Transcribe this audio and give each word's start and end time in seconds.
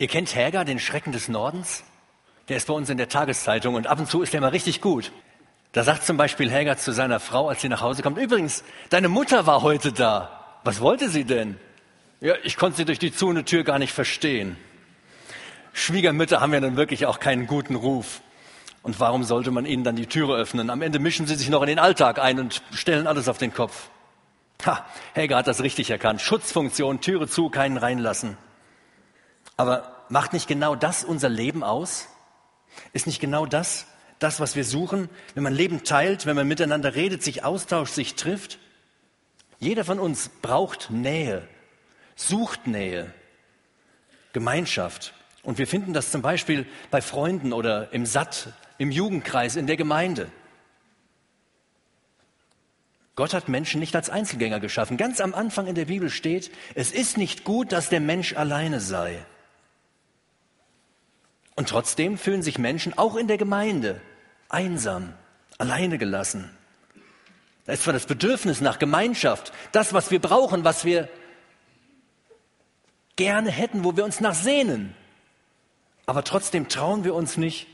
Ihr 0.00 0.06
kennt 0.06 0.34
Häger, 0.34 0.64
den 0.64 0.78
Schrecken 0.78 1.10
des 1.10 1.28
Nordens? 1.28 1.82
Der 2.48 2.56
ist 2.56 2.68
bei 2.68 2.74
uns 2.74 2.88
in 2.88 2.98
der 2.98 3.08
Tageszeitung 3.08 3.74
und 3.74 3.88
ab 3.88 3.98
und 3.98 4.08
zu 4.08 4.22
ist 4.22 4.32
der 4.32 4.40
mal 4.40 4.50
richtig 4.50 4.80
gut. 4.80 5.10
Da 5.72 5.82
sagt 5.82 6.04
zum 6.04 6.16
Beispiel 6.16 6.50
Häger 6.50 6.76
zu 6.76 6.92
seiner 6.92 7.18
Frau, 7.18 7.48
als 7.48 7.60
sie 7.62 7.68
nach 7.68 7.80
Hause 7.80 8.02
kommt, 8.02 8.16
übrigens, 8.16 8.62
deine 8.90 9.08
Mutter 9.08 9.46
war 9.46 9.62
heute 9.62 9.92
da. 9.92 10.60
Was 10.62 10.80
wollte 10.80 11.08
sie 11.08 11.24
denn? 11.24 11.58
Ja, 12.20 12.34
ich 12.44 12.56
konnte 12.56 12.78
sie 12.78 12.84
durch 12.84 13.00
die 13.00 13.12
zune 13.12 13.44
Tür 13.44 13.64
gar 13.64 13.80
nicht 13.80 13.92
verstehen. 13.92 14.56
Schwiegermütter 15.72 16.40
haben 16.40 16.54
ja 16.54 16.60
nun 16.60 16.76
wirklich 16.76 17.06
auch 17.06 17.18
keinen 17.18 17.46
guten 17.46 17.74
Ruf. 17.74 18.22
Und 18.82 19.00
warum 19.00 19.24
sollte 19.24 19.50
man 19.50 19.66
ihnen 19.66 19.84
dann 19.84 19.96
die 19.96 20.06
Türe 20.06 20.36
öffnen? 20.36 20.70
Am 20.70 20.80
Ende 20.80 21.00
mischen 21.00 21.26
sie 21.26 21.34
sich 21.34 21.50
noch 21.50 21.62
in 21.62 21.68
den 21.68 21.78
Alltag 21.80 22.20
ein 22.20 22.38
und 22.38 22.62
stellen 22.72 23.08
alles 23.08 23.28
auf 23.28 23.38
den 23.38 23.52
Kopf. 23.52 23.90
Ha, 24.64 24.86
Helga 25.14 25.38
hat 25.38 25.48
das 25.48 25.62
richtig 25.62 25.90
erkannt. 25.90 26.20
Schutzfunktion, 26.20 27.00
Türe 27.00 27.28
zu, 27.28 27.50
keinen 27.50 27.76
reinlassen. 27.76 28.36
Aber 29.58 30.06
macht 30.08 30.32
nicht 30.32 30.48
genau 30.48 30.74
das 30.74 31.04
unser 31.04 31.28
Leben 31.28 31.62
aus? 31.62 32.08
Ist 32.94 33.06
nicht 33.06 33.20
genau 33.20 33.44
das 33.44 33.86
das, 34.18 34.40
was 34.40 34.56
wir 34.56 34.64
suchen, 34.64 35.08
wenn 35.34 35.42
man 35.42 35.54
Leben 35.54 35.84
teilt, 35.84 36.26
wenn 36.26 36.36
man 36.36 36.48
miteinander 36.48 36.94
redet, 36.94 37.22
sich 37.22 37.44
austauscht, 37.44 37.94
sich 37.94 38.14
trifft? 38.14 38.58
Jeder 39.58 39.84
von 39.84 39.98
uns 39.98 40.28
braucht 40.42 40.90
Nähe, 40.90 41.46
sucht 42.16 42.66
Nähe, 42.66 43.12
Gemeinschaft. 44.32 45.12
Und 45.42 45.58
wir 45.58 45.66
finden 45.66 45.92
das 45.92 46.10
zum 46.10 46.22
Beispiel 46.22 46.66
bei 46.90 47.00
Freunden 47.00 47.52
oder 47.52 47.92
im 47.92 48.06
Satt, 48.06 48.52
im 48.76 48.90
Jugendkreis, 48.90 49.56
in 49.56 49.66
der 49.66 49.76
Gemeinde. 49.76 50.30
Gott 53.16 53.34
hat 53.34 53.48
Menschen 53.48 53.80
nicht 53.80 53.96
als 53.96 54.10
Einzelgänger 54.10 54.60
geschaffen. 54.60 54.96
Ganz 54.96 55.20
am 55.20 55.34
Anfang 55.34 55.66
in 55.66 55.74
der 55.74 55.86
Bibel 55.86 56.10
steht, 56.10 56.52
es 56.76 56.92
ist 56.92 57.16
nicht 57.16 57.42
gut, 57.42 57.72
dass 57.72 57.88
der 57.88 58.00
Mensch 58.00 58.34
alleine 58.34 58.80
sei. 58.80 59.24
Und 61.58 61.70
trotzdem 61.70 62.18
fühlen 62.18 62.40
sich 62.40 62.56
Menschen 62.56 62.96
auch 62.96 63.16
in 63.16 63.26
der 63.26 63.36
Gemeinde 63.36 64.00
einsam, 64.48 65.12
alleine 65.58 65.98
gelassen. 65.98 66.48
Da 67.64 67.72
ist 67.72 67.82
zwar 67.82 67.92
das 67.92 68.06
Bedürfnis 68.06 68.60
nach 68.60 68.78
Gemeinschaft, 68.78 69.52
das, 69.72 69.92
was 69.92 70.12
wir 70.12 70.20
brauchen, 70.20 70.62
was 70.62 70.84
wir 70.84 71.08
gerne 73.16 73.50
hätten, 73.50 73.82
wo 73.82 73.96
wir 73.96 74.04
uns 74.04 74.20
nach 74.20 74.36
sehnen. 74.36 74.94
Aber 76.06 76.22
trotzdem 76.22 76.68
trauen 76.68 77.02
wir 77.02 77.12
uns 77.12 77.36
nicht, 77.36 77.66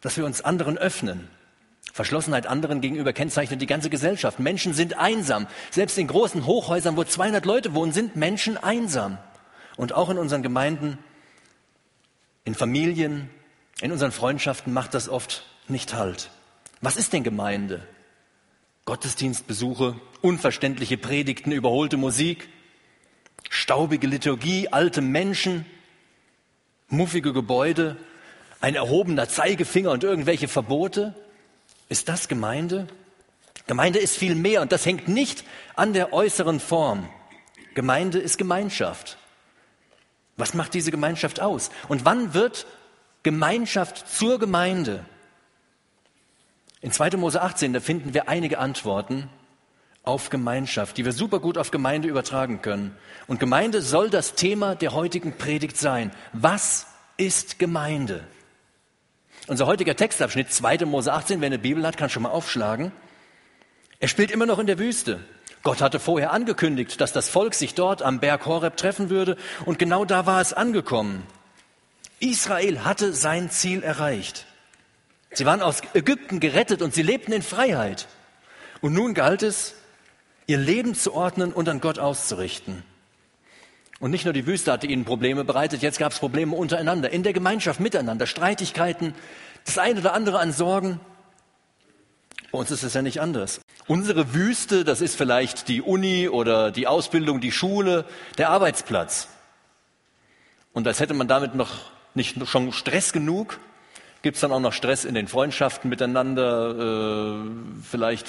dass 0.00 0.16
wir 0.16 0.26
uns 0.26 0.40
anderen 0.40 0.76
öffnen. 0.76 1.28
Verschlossenheit 1.92 2.48
anderen 2.48 2.80
gegenüber 2.80 3.12
kennzeichnet 3.12 3.62
die 3.62 3.66
ganze 3.66 3.88
Gesellschaft. 3.88 4.40
Menschen 4.40 4.74
sind 4.74 4.98
einsam. 4.98 5.46
Selbst 5.70 5.96
in 5.96 6.08
großen 6.08 6.44
Hochhäusern, 6.44 6.96
wo 6.96 7.04
200 7.04 7.46
Leute 7.46 7.72
wohnen, 7.72 7.92
sind 7.92 8.16
Menschen 8.16 8.56
einsam. 8.56 9.18
Und 9.76 9.92
auch 9.92 10.10
in 10.10 10.18
unseren 10.18 10.42
Gemeinden, 10.42 10.98
in 12.46 12.54
Familien, 12.54 13.28
in 13.82 13.92
unseren 13.92 14.12
Freundschaften 14.12 14.72
macht 14.72 14.94
das 14.94 15.10
oft 15.10 15.44
nicht 15.68 15.92
Halt. 15.92 16.30
Was 16.80 16.96
ist 16.96 17.12
denn 17.12 17.24
Gemeinde? 17.24 17.86
Gottesdienstbesuche, 18.86 20.00
unverständliche 20.22 20.96
Predigten, 20.96 21.50
überholte 21.50 21.96
Musik, 21.96 22.48
staubige 23.50 24.06
Liturgie, 24.06 24.68
alte 24.68 25.02
Menschen, 25.02 25.66
muffige 26.88 27.32
Gebäude, 27.32 27.96
ein 28.60 28.76
erhobener 28.76 29.28
Zeigefinger 29.28 29.90
und 29.90 30.04
irgendwelche 30.04 30.46
Verbote? 30.46 31.14
Ist 31.88 32.08
das 32.08 32.28
Gemeinde? 32.28 32.86
Gemeinde 33.66 33.98
ist 33.98 34.16
viel 34.16 34.36
mehr 34.36 34.62
und 34.62 34.70
das 34.70 34.86
hängt 34.86 35.08
nicht 35.08 35.44
an 35.74 35.94
der 35.94 36.12
äußeren 36.12 36.60
Form. 36.60 37.08
Gemeinde 37.74 38.20
ist 38.20 38.38
Gemeinschaft. 38.38 39.18
Was 40.36 40.54
macht 40.54 40.74
diese 40.74 40.90
Gemeinschaft 40.90 41.40
aus? 41.40 41.70
Und 41.88 42.04
wann 42.04 42.34
wird 42.34 42.66
Gemeinschaft 43.22 44.08
zur 44.08 44.38
Gemeinde? 44.38 45.04
In 46.80 46.92
2. 46.92 47.16
Mose 47.16 47.40
18, 47.40 47.72
da 47.72 47.80
finden 47.80 48.14
wir 48.14 48.28
einige 48.28 48.58
Antworten 48.58 49.28
auf 50.02 50.30
Gemeinschaft, 50.30 50.96
die 50.96 51.04
wir 51.04 51.12
super 51.12 51.40
gut 51.40 51.58
auf 51.58 51.70
Gemeinde 51.70 52.06
übertragen 52.06 52.62
können. 52.62 52.96
Und 53.26 53.40
Gemeinde 53.40 53.82
soll 53.82 54.08
das 54.08 54.34
Thema 54.34 54.74
der 54.76 54.92
heutigen 54.92 55.36
Predigt 55.36 55.76
sein. 55.76 56.12
Was 56.32 56.86
ist 57.16 57.58
Gemeinde? 57.58 58.24
Unser 59.48 59.66
heutiger 59.66 59.96
Textabschnitt, 59.96 60.52
2. 60.52 60.84
Mose 60.84 61.12
18, 61.12 61.40
wer 61.40 61.46
eine 61.46 61.58
Bibel 61.58 61.84
hat, 61.86 61.96
kann 61.96 62.10
schon 62.10 62.22
mal 62.22 62.30
aufschlagen. 62.30 62.92
Er 63.98 64.08
spielt 64.08 64.30
immer 64.30 64.46
noch 64.46 64.58
in 64.58 64.66
der 64.66 64.78
Wüste. 64.78 65.20
Gott 65.66 65.82
hatte 65.82 65.98
vorher 65.98 66.30
angekündigt, 66.30 67.00
dass 67.00 67.12
das 67.12 67.28
Volk 67.28 67.52
sich 67.52 67.74
dort 67.74 68.00
am 68.00 68.20
Berg 68.20 68.46
Horeb 68.46 68.76
treffen 68.76 69.10
würde 69.10 69.36
und 69.64 69.80
genau 69.80 70.04
da 70.04 70.24
war 70.24 70.40
es 70.40 70.52
angekommen. 70.52 71.24
Israel 72.20 72.84
hatte 72.84 73.12
sein 73.12 73.50
Ziel 73.50 73.82
erreicht. 73.82 74.46
Sie 75.32 75.44
waren 75.44 75.62
aus 75.62 75.82
Ägypten 75.92 76.38
gerettet 76.38 76.82
und 76.82 76.94
sie 76.94 77.02
lebten 77.02 77.32
in 77.32 77.42
Freiheit. 77.42 78.06
Und 78.80 78.92
nun 78.92 79.12
galt 79.12 79.42
es, 79.42 79.74
ihr 80.46 80.58
Leben 80.58 80.94
zu 80.94 81.12
ordnen 81.12 81.52
und 81.52 81.68
an 81.68 81.80
Gott 81.80 81.98
auszurichten. 81.98 82.84
Und 83.98 84.12
nicht 84.12 84.24
nur 84.24 84.34
die 84.34 84.46
Wüste 84.46 84.70
hatte 84.70 84.86
ihnen 84.86 85.04
Probleme 85.04 85.42
bereitet, 85.42 85.82
jetzt 85.82 85.98
gab 85.98 86.12
es 86.12 86.20
Probleme 86.20 86.54
untereinander, 86.54 87.10
in 87.10 87.24
der 87.24 87.32
Gemeinschaft 87.32 87.80
miteinander, 87.80 88.28
Streitigkeiten, 88.28 89.16
das 89.64 89.78
eine 89.78 89.98
oder 89.98 90.12
andere 90.12 90.38
an 90.38 90.52
Sorgen. 90.52 91.00
Bei 92.52 92.58
uns 92.58 92.70
ist 92.70 92.82
es 92.82 92.94
ja 92.94 93.02
nicht 93.02 93.20
anders. 93.20 93.60
Unsere 93.86 94.34
Wüste, 94.34 94.84
das 94.84 95.00
ist 95.00 95.16
vielleicht 95.16 95.68
die 95.68 95.82
Uni 95.82 96.28
oder 96.28 96.70
die 96.70 96.86
Ausbildung, 96.86 97.40
die 97.40 97.52
Schule, 97.52 98.04
der 98.38 98.50
Arbeitsplatz. 98.50 99.28
Und 100.72 100.86
als 100.86 101.00
hätte 101.00 101.14
man 101.14 101.28
damit 101.28 101.54
noch 101.54 101.90
nicht 102.14 102.46
schon 102.48 102.72
Stress 102.72 103.12
genug, 103.12 103.58
gibt 104.22 104.36
es 104.36 104.40
dann 104.40 104.52
auch 104.52 104.60
noch 104.60 104.72
Stress 104.72 105.04
in 105.04 105.14
den 105.14 105.28
Freundschaften 105.28 105.88
miteinander, 105.88 107.44
äh, 107.44 107.50
vielleicht 107.82 108.26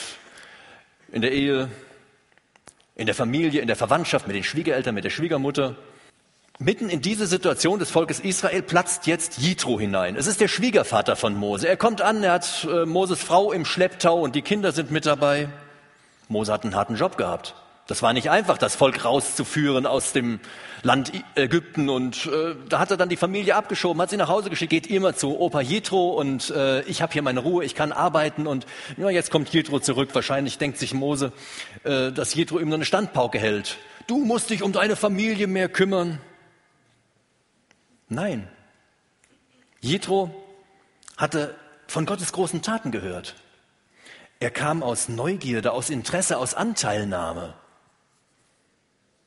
in 1.11 1.21
der 1.21 1.31
Ehe, 1.31 1.69
in 2.95 3.05
der 3.05 3.15
Familie, 3.15 3.61
in 3.61 3.67
der 3.67 3.75
Verwandtschaft, 3.75 4.27
mit 4.27 4.35
den 4.35 4.43
Schwiegereltern, 4.43 4.93
mit 4.93 5.05
der 5.05 5.09
Schwiegermutter. 5.09 5.75
Mitten 6.59 6.89
in 6.89 7.01
diese 7.01 7.27
Situation 7.27 7.77
des 7.77 7.91
Volkes 7.91 8.19
Israel 8.19 8.63
platzt 8.63 9.05
jetzt 9.05 9.37
Jitro 9.37 9.79
hinein. 9.79 10.15
Es 10.15 10.25
ist 10.25 10.41
der 10.41 10.47
Schwiegervater 10.47 11.15
von 11.15 11.35
Mose. 11.35 11.67
Er 11.67 11.77
kommt 11.77 12.01
an, 12.01 12.23
er 12.23 12.31
hat 12.31 12.67
äh, 12.67 12.85
Moses 12.87 13.21
Frau 13.21 13.51
im 13.51 13.63
Schlepptau 13.63 14.19
und 14.21 14.33
die 14.33 14.41
Kinder 14.41 14.71
sind 14.71 14.89
mit 14.89 15.05
dabei. 15.05 15.49
Mose 16.29 16.51
hat 16.51 16.63
einen 16.63 16.73
harten 16.73 16.95
Job 16.95 17.15
gehabt. 17.15 17.53
Das 17.85 18.01
war 18.01 18.11
nicht 18.11 18.31
einfach, 18.31 18.57
das 18.57 18.75
Volk 18.75 19.05
rauszuführen 19.05 19.85
aus 19.85 20.13
dem 20.13 20.39
Land 20.81 21.11
Ägypten. 21.35 21.89
Und 21.89 22.25
äh, 22.25 22.55
da 22.67 22.79
hat 22.79 22.89
er 22.89 22.97
dann 22.97 23.09
die 23.09 23.17
Familie 23.17 23.55
abgeschoben, 23.55 24.01
hat 24.01 24.09
sie 24.09 24.17
nach 24.17 24.27
Hause 24.27 24.49
geschickt, 24.49 24.71
geht 24.71 24.87
immer 24.87 25.15
zu 25.15 25.39
Opa 25.39 25.61
Jethro 25.61 26.09
und 26.19 26.49
äh, 26.49 26.81
ich 26.81 27.03
habe 27.03 27.13
hier 27.13 27.21
meine 27.21 27.41
Ruhe, 27.41 27.65
ich 27.65 27.75
kann 27.75 27.91
arbeiten. 27.91 28.47
Und 28.47 28.65
ja, 28.97 29.11
jetzt 29.11 29.29
kommt 29.29 29.49
Jethro 29.49 29.79
zurück. 29.79 30.09
Wahrscheinlich 30.13 30.57
denkt 30.57 30.79
sich 30.79 30.95
Mose, 30.95 31.33
äh, 31.83 32.11
dass 32.11 32.33
Jethro 32.33 32.57
ihm 32.57 32.69
nur 32.69 32.77
eine 32.77 32.85
Standpauke 32.85 33.37
hält. 33.37 33.77
Du 34.07 34.25
musst 34.25 34.49
dich 34.49 34.63
um 34.63 34.71
deine 34.71 34.95
Familie 34.95 35.45
mehr 35.45 35.69
kümmern. 35.69 36.19
Nein. 38.09 38.47
Jethro 39.81 40.33
hatte 41.17 41.55
von 41.87 42.05
Gottes 42.05 42.31
großen 42.31 42.61
Taten 42.61 42.91
gehört. 42.91 43.35
Er 44.39 44.51
kam 44.51 44.83
aus 44.83 45.09
Neugierde, 45.09 45.71
aus 45.71 45.89
Interesse, 45.89 46.37
aus 46.37 46.53
Anteilnahme. 46.53 47.53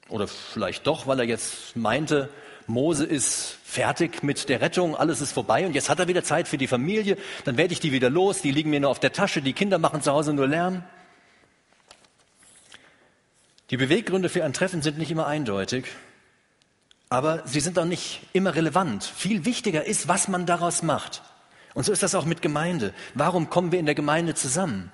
Oder 0.08 0.28
vielleicht 0.28 0.86
doch, 0.86 1.06
weil 1.06 1.20
er 1.20 1.26
jetzt 1.26 1.76
meinte, 1.76 2.30
Mose 2.66 3.04
ist 3.04 3.58
fertig 3.64 4.22
mit 4.22 4.48
der 4.48 4.60
Rettung, 4.60 4.96
alles 4.96 5.20
ist 5.20 5.32
vorbei 5.32 5.66
und 5.66 5.74
jetzt 5.74 5.88
hat 5.88 5.98
er 5.98 6.08
wieder 6.08 6.24
Zeit 6.24 6.48
für 6.48 6.58
die 6.58 6.66
Familie, 6.66 7.16
dann 7.44 7.56
werde 7.56 7.72
ich 7.72 7.80
die 7.80 7.92
wieder 7.92 8.10
los, 8.10 8.42
die 8.42 8.50
liegen 8.50 8.70
mir 8.70 8.80
nur 8.80 8.90
auf 8.90 9.00
der 9.00 9.12
Tasche, 9.12 9.42
die 9.42 9.52
Kinder 9.52 9.78
machen 9.78 10.02
zu 10.02 10.12
Hause 10.12 10.32
nur 10.32 10.46
Lärm. 10.46 10.84
Die 13.70 13.76
Beweggründe 13.76 14.28
für 14.28 14.44
ein 14.44 14.52
Treffen 14.52 14.82
sind 14.82 14.98
nicht 14.98 15.10
immer 15.10 15.26
eindeutig, 15.26 15.86
aber 17.10 17.42
sie 17.44 17.58
sind 17.58 17.76
auch 17.76 17.84
nicht 17.84 18.20
immer 18.32 18.54
relevant. 18.54 19.02
Viel 19.04 19.44
wichtiger 19.44 19.84
ist, 19.84 20.06
was 20.06 20.28
man 20.28 20.46
daraus 20.46 20.84
macht. 20.84 21.22
Und 21.74 21.84
so 21.84 21.92
ist 21.92 22.04
das 22.04 22.14
auch 22.14 22.24
mit 22.24 22.40
Gemeinde. 22.40 22.94
Warum 23.14 23.50
kommen 23.50 23.72
wir 23.72 23.80
in 23.80 23.86
der 23.86 23.96
Gemeinde 23.96 24.34
zusammen? 24.34 24.92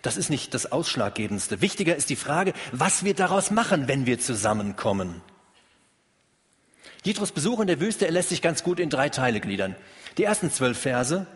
Das 0.00 0.16
ist 0.16 0.30
nicht 0.30 0.54
das 0.54 0.70
Ausschlaggebendste. 0.70 1.60
Wichtiger 1.60 1.96
ist 1.96 2.08
die 2.08 2.16
Frage, 2.16 2.52
was 2.70 3.02
wir 3.02 3.14
daraus 3.14 3.50
machen, 3.50 3.88
wenn 3.88 4.06
wir 4.06 4.20
zusammenkommen. 4.20 5.22
Jethros 7.02 7.32
Besuch 7.32 7.60
in 7.60 7.66
der 7.66 7.80
Wüste, 7.80 8.06
er 8.06 8.12
lässt 8.12 8.28
sich 8.28 8.42
ganz 8.42 8.62
gut 8.62 8.78
in 8.78 8.90
drei 8.90 9.08
Teile 9.08 9.40
gliedern. 9.40 9.74
Die 10.18 10.24
ersten 10.24 10.52
zwölf 10.52 10.78
Verse, 10.78 11.26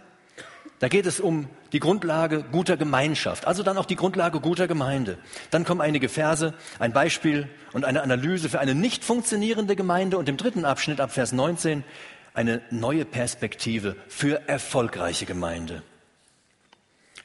da 0.80 0.88
geht 0.88 1.04
es 1.04 1.20
um 1.20 1.46
die 1.72 1.78
Grundlage 1.78 2.42
guter 2.42 2.78
Gemeinschaft, 2.78 3.46
also 3.46 3.62
dann 3.62 3.76
auch 3.76 3.84
die 3.84 3.96
Grundlage 3.96 4.40
guter 4.40 4.66
Gemeinde. 4.66 5.18
Dann 5.50 5.64
kommen 5.64 5.82
einige 5.82 6.08
Verse, 6.08 6.54
ein 6.78 6.94
Beispiel 6.94 7.48
und 7.74 7.84
eine 7.84 8.02
Analyse 8.02 8.48
für 8.48 8.60
eine 8.60 8.74
nicht 8.74 9.04
funktionierende 9.04 9.76
Gemeinde 9.76 10.16
und 10.16 10.28
im 10.28 10.38
dritten 10.38 10.64
Abschnitt 10.64 11.00
ab 11.00 11.12
Vers 11.12 11.32
19 11.32 11.84
eine 12.32 12.62
neue 12.70 13.04
Perspektive 13.04 13.94
für 14.08 14.48
erfolgreiche 14.48 15.26
Gemeinde. 15.26 15.82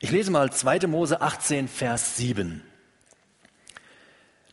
Ich 0.01 0.11
lese 0.11 0.31
mal 0.31 0.51
2. 0.51 0.87
Mose 0.87 1.21
18, 1.21 1.69
Vers 1.69 2.17
7. 2.17 2.61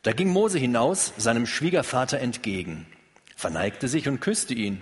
Da 0.02 0.12
ging 0.12 0.28
Mose 0.28 0.60
hinaus 0.60 1.12
seinem 1.16 1.46
Schwiegervater 1.46 2.20
entgegen, 2.20 2.86
verneigte 3.34 3.88
sich 3.88 4.06
und 4.06 4.20
küsste 4.20 4.54
ihn. 4.54 4.80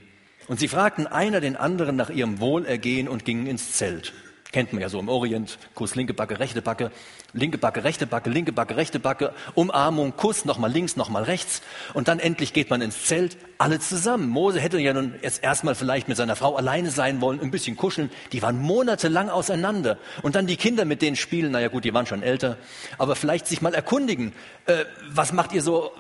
Und 0.50 0.58
sie 0.58 0.67
fragten 0.67 1.06
einer 1.06 1.41
den 1.41 1.55
anderen 1.55 1.94
nach 1.94 2.11
ihrem 2.11 2.41
Wohlergehen 2.41 3.06
und 3.06 3.25
gingen 3.25 3.47
ins 3.47 3.75
Zelt. 3.75 4.12
Kennt 4.50 4.73
man 4.73 4.82
ja 4.82 4.88
so 4.88 4.99
im 4.99 5.08
Orient. 5.08 5.58
Kuss, 5.76 5.94
linke 5.94 6.12
Backe, 6.12 6.41
rechte 6.41 6.61
Backe, 6.61 6.91
linke 7.32 7.56
Backe, 7.56 7.85
rechte 7.85 8.05
Backe, 8.05 8.31
linke 8.31 8.50
Backe, 8.50 8.76
rechte 8.76 8.99
Backe, 8.99 9.32
Umarmung, 9.55 10.17
Kuss, 10.17 10.44
nochmal 10.44 10.73
links, 10.73 10.97
nochmal 10.97 11.23
rechts. 11.23 11.62
Und 11.94 12.08
dann 12.08 12.19
endlich 12.19 12.52
geht 12.52 12.69
man 12.69 12.82
ins 12.82 13.05
Zelt, 13.05 13.37
alle 13.58 13.79
zusammen. 13.79 14.29
Mose 14.29 14.58
hätte 14.58 14.81
ja 14.81 14.93
nun 14.93 15.14
jetzt 15.23 15.44
erstmal 15.44 15.76
vielleicht 15.76 16.08
mit 16.08 16.17
seiner 16.17 16.35
Frau 16.35 16.56
alleine 16.56 16.91
sein 16.91 17.20
wollen, 17.20 17.38
ein 17.41 17.52
bisschen 17.52 17.76
kuscheln. 17.76 18.11
Die 18.32 18.43
waren 18.43 18.61
monatelang 18.61 19.31
auseinander. 19.31 19.99
Und 20.23 20.35
dann 20.35 20.49
die 20.49 20.56
Kinder 20.56 20.85
mit 20.85 21.00
denen 21.00 21.14
spielen, 21.14 21.52
naja 21.52 21.69
gut, 21.69 21.85
die 21.85 21.94
waren 21.94 22.06
schon 22.06 22.25
älter. 22.25 22.56
Aber 22.99 23.14
vielleicht 23.14 23.47
sich 23.47 23.62
mal 23.62 23.73
erkundigen, 23.73 24.32
äh, 24.67 24.85
was 25.12 25.32
macht 25.32 25.52
ihr 25.52 25.62
so 25.62 25.93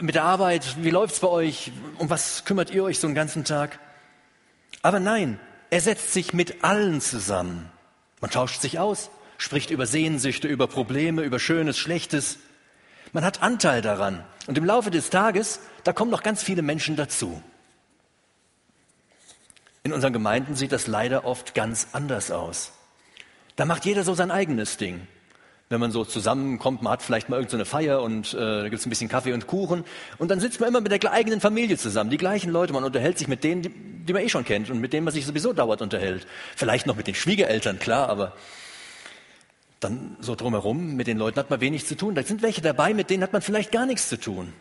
mit 0.00 0.14
der 0.14 0.24
Arbeit? 0.24 0.76
Wie 0.82 0.88
läuft's 0.88 1.20
bei 1.20 1.28
euch? 1.28 1.70
Um 1.98 2.08
was 2.08 2.46
kümmert 2.46 2.70
ihr 2.70 2.82
euch 2.82 2.98
so 2.98 3.06
einen 3.06 3.14
ganzen 3.14 3.44
Tag? 3.44 3.78
Aber 4.82 5.00
nein, 5.00 5.38
er 5.70 5.80
setzt 5.80 6.12
sich 6.12 6.32
mit 6.32 6.64
allen 6.64 7.00
zusammen. 7.00 7.70
Man 8.20 8.30
tauscht 8.30 8.60
sich 8.60 8.78
aus, 8.78 9.10
spricht 9.38 9.70
über 9.70 9.86
Sehnsüchte, 9.86 10.48
über 10.48 10.66
Probleme, 10.66 11.22
über 11.22 11.38
Schönes, 11.38 11.78
Schlechtes. 11.78 12.38
Man 13.12 13.24
hat 13.24 13.42
Anteil 13.42 13.82
daran. 13.82 14.24
Und 14.46 14.58
im 14.58 14.64
Laufe 14.64 14.90
des 14.90 15.10
Tages, 15.10 15.60
da 15.84 15.92
kommen 15.92 16.10
noch 16.10 16.22
ganz 16.22 16.42
viele 16.42 16.62
Menschen 16.62 16.96
dazu. 16.96 17.42
In 19.82 19.92
unseren 19.92 20.12
Gemeinden 20.12 20.56
sieht 20.56 20.72
das 20.72 20.86
leider 20.86 21.24
oft 21.24 21.54
ganz 21.54 21.88
anders 21.92 22.30
aus. 22.30 22.72
Da 23.56 23.64
macht 23.64 23.84
jeder 23.84 24.04
so 24.04 24.14
sein 24.14 24.30
eigenes 24.30 24.76
Ding 24.76 25.06
wenn 25.70 25.78
man 25.78 25.92
so 25.92 26.04
zusammenkommt, 26.04 26.82
man 26.82 26.92
hat 26.92 27.02
vielleicht 27.02 27.28
mal 27.28 27.36
irgendeine 27.36 27.64
so 27.64 27.70
Feier 27.70 28.02
und 28.02 28.34
äh, 28.34 28.36
da 28.36 28.62
gibt 28.64 28.80
es 28.80 28.86
ein 28.86 28.90
bisschen 28.90 29.08
Kaffee 29.08 29.32
und 29.32 29.46
Kuchen 29.46 29.84
und 30.18 30.28
dann 30.28 30.40
sitzt 30.40 30.58
man 30.58 30.68
immer 30.68 30.80
mit 30.80 30.90
der 30.90 31.12
eigenen 31.12 31.40
Familie 31.40 31.78
zusammen, 31.78 32.10
die 32.10 32.16
gleichen 32.16 32.50
Leute, 32.50 32.72
man 32.72 32.82
unterhält 32.82 33.18
sich 33.18 33.28
mit 33.28 33.44
denen, 33.44 33.62
die, 33.62 33.68
die 33.68 34.12
man 34.12 34.22
eh 34.22 34.28
schon 34.28 34.44
kennt 34.44 34.68
und 34.68 34.80
mit 34.80 34.92
denen 34.92 35.04
man 35.04 35.14
sich 35.14 35.24
sowieso 35.24 35.52
dauernd 35.52 35.80
unterhält. 35.80 36.26
Vielleicht 36.56 36.88
noch 36.88 36.96
mit 36.96 37.06
den 37.06 37.14
Schwiegereltern, 37.14 37.78
klar, 37.78 38.08
aber 38.08 38.32
dann 39.78 40.16
so 40.20 40.34
drumherum, 40.34 40.96
mit 40.96 41.06
den 41.06 41.18
Leuten 41.18 41.38
hat 41.38 41.50
man 41.50 41.60
wenig 41.60 41.86
zu 41.86 41.96
tun. 41.96 42.16
Da 42.16 42.24
sind 42.24 42.42
welche 42.42 42.62
dabei, 42.62 42.92
mit 42.92 43.08
denen 43.08 43.22
hat 43.22 43.32
man 43.32 43.40
vielleicht 43.40 43.70
gar 43.70 43.86
nichts 43.86 44.08
zu 44.08 44.18
tun. 44.18 44.52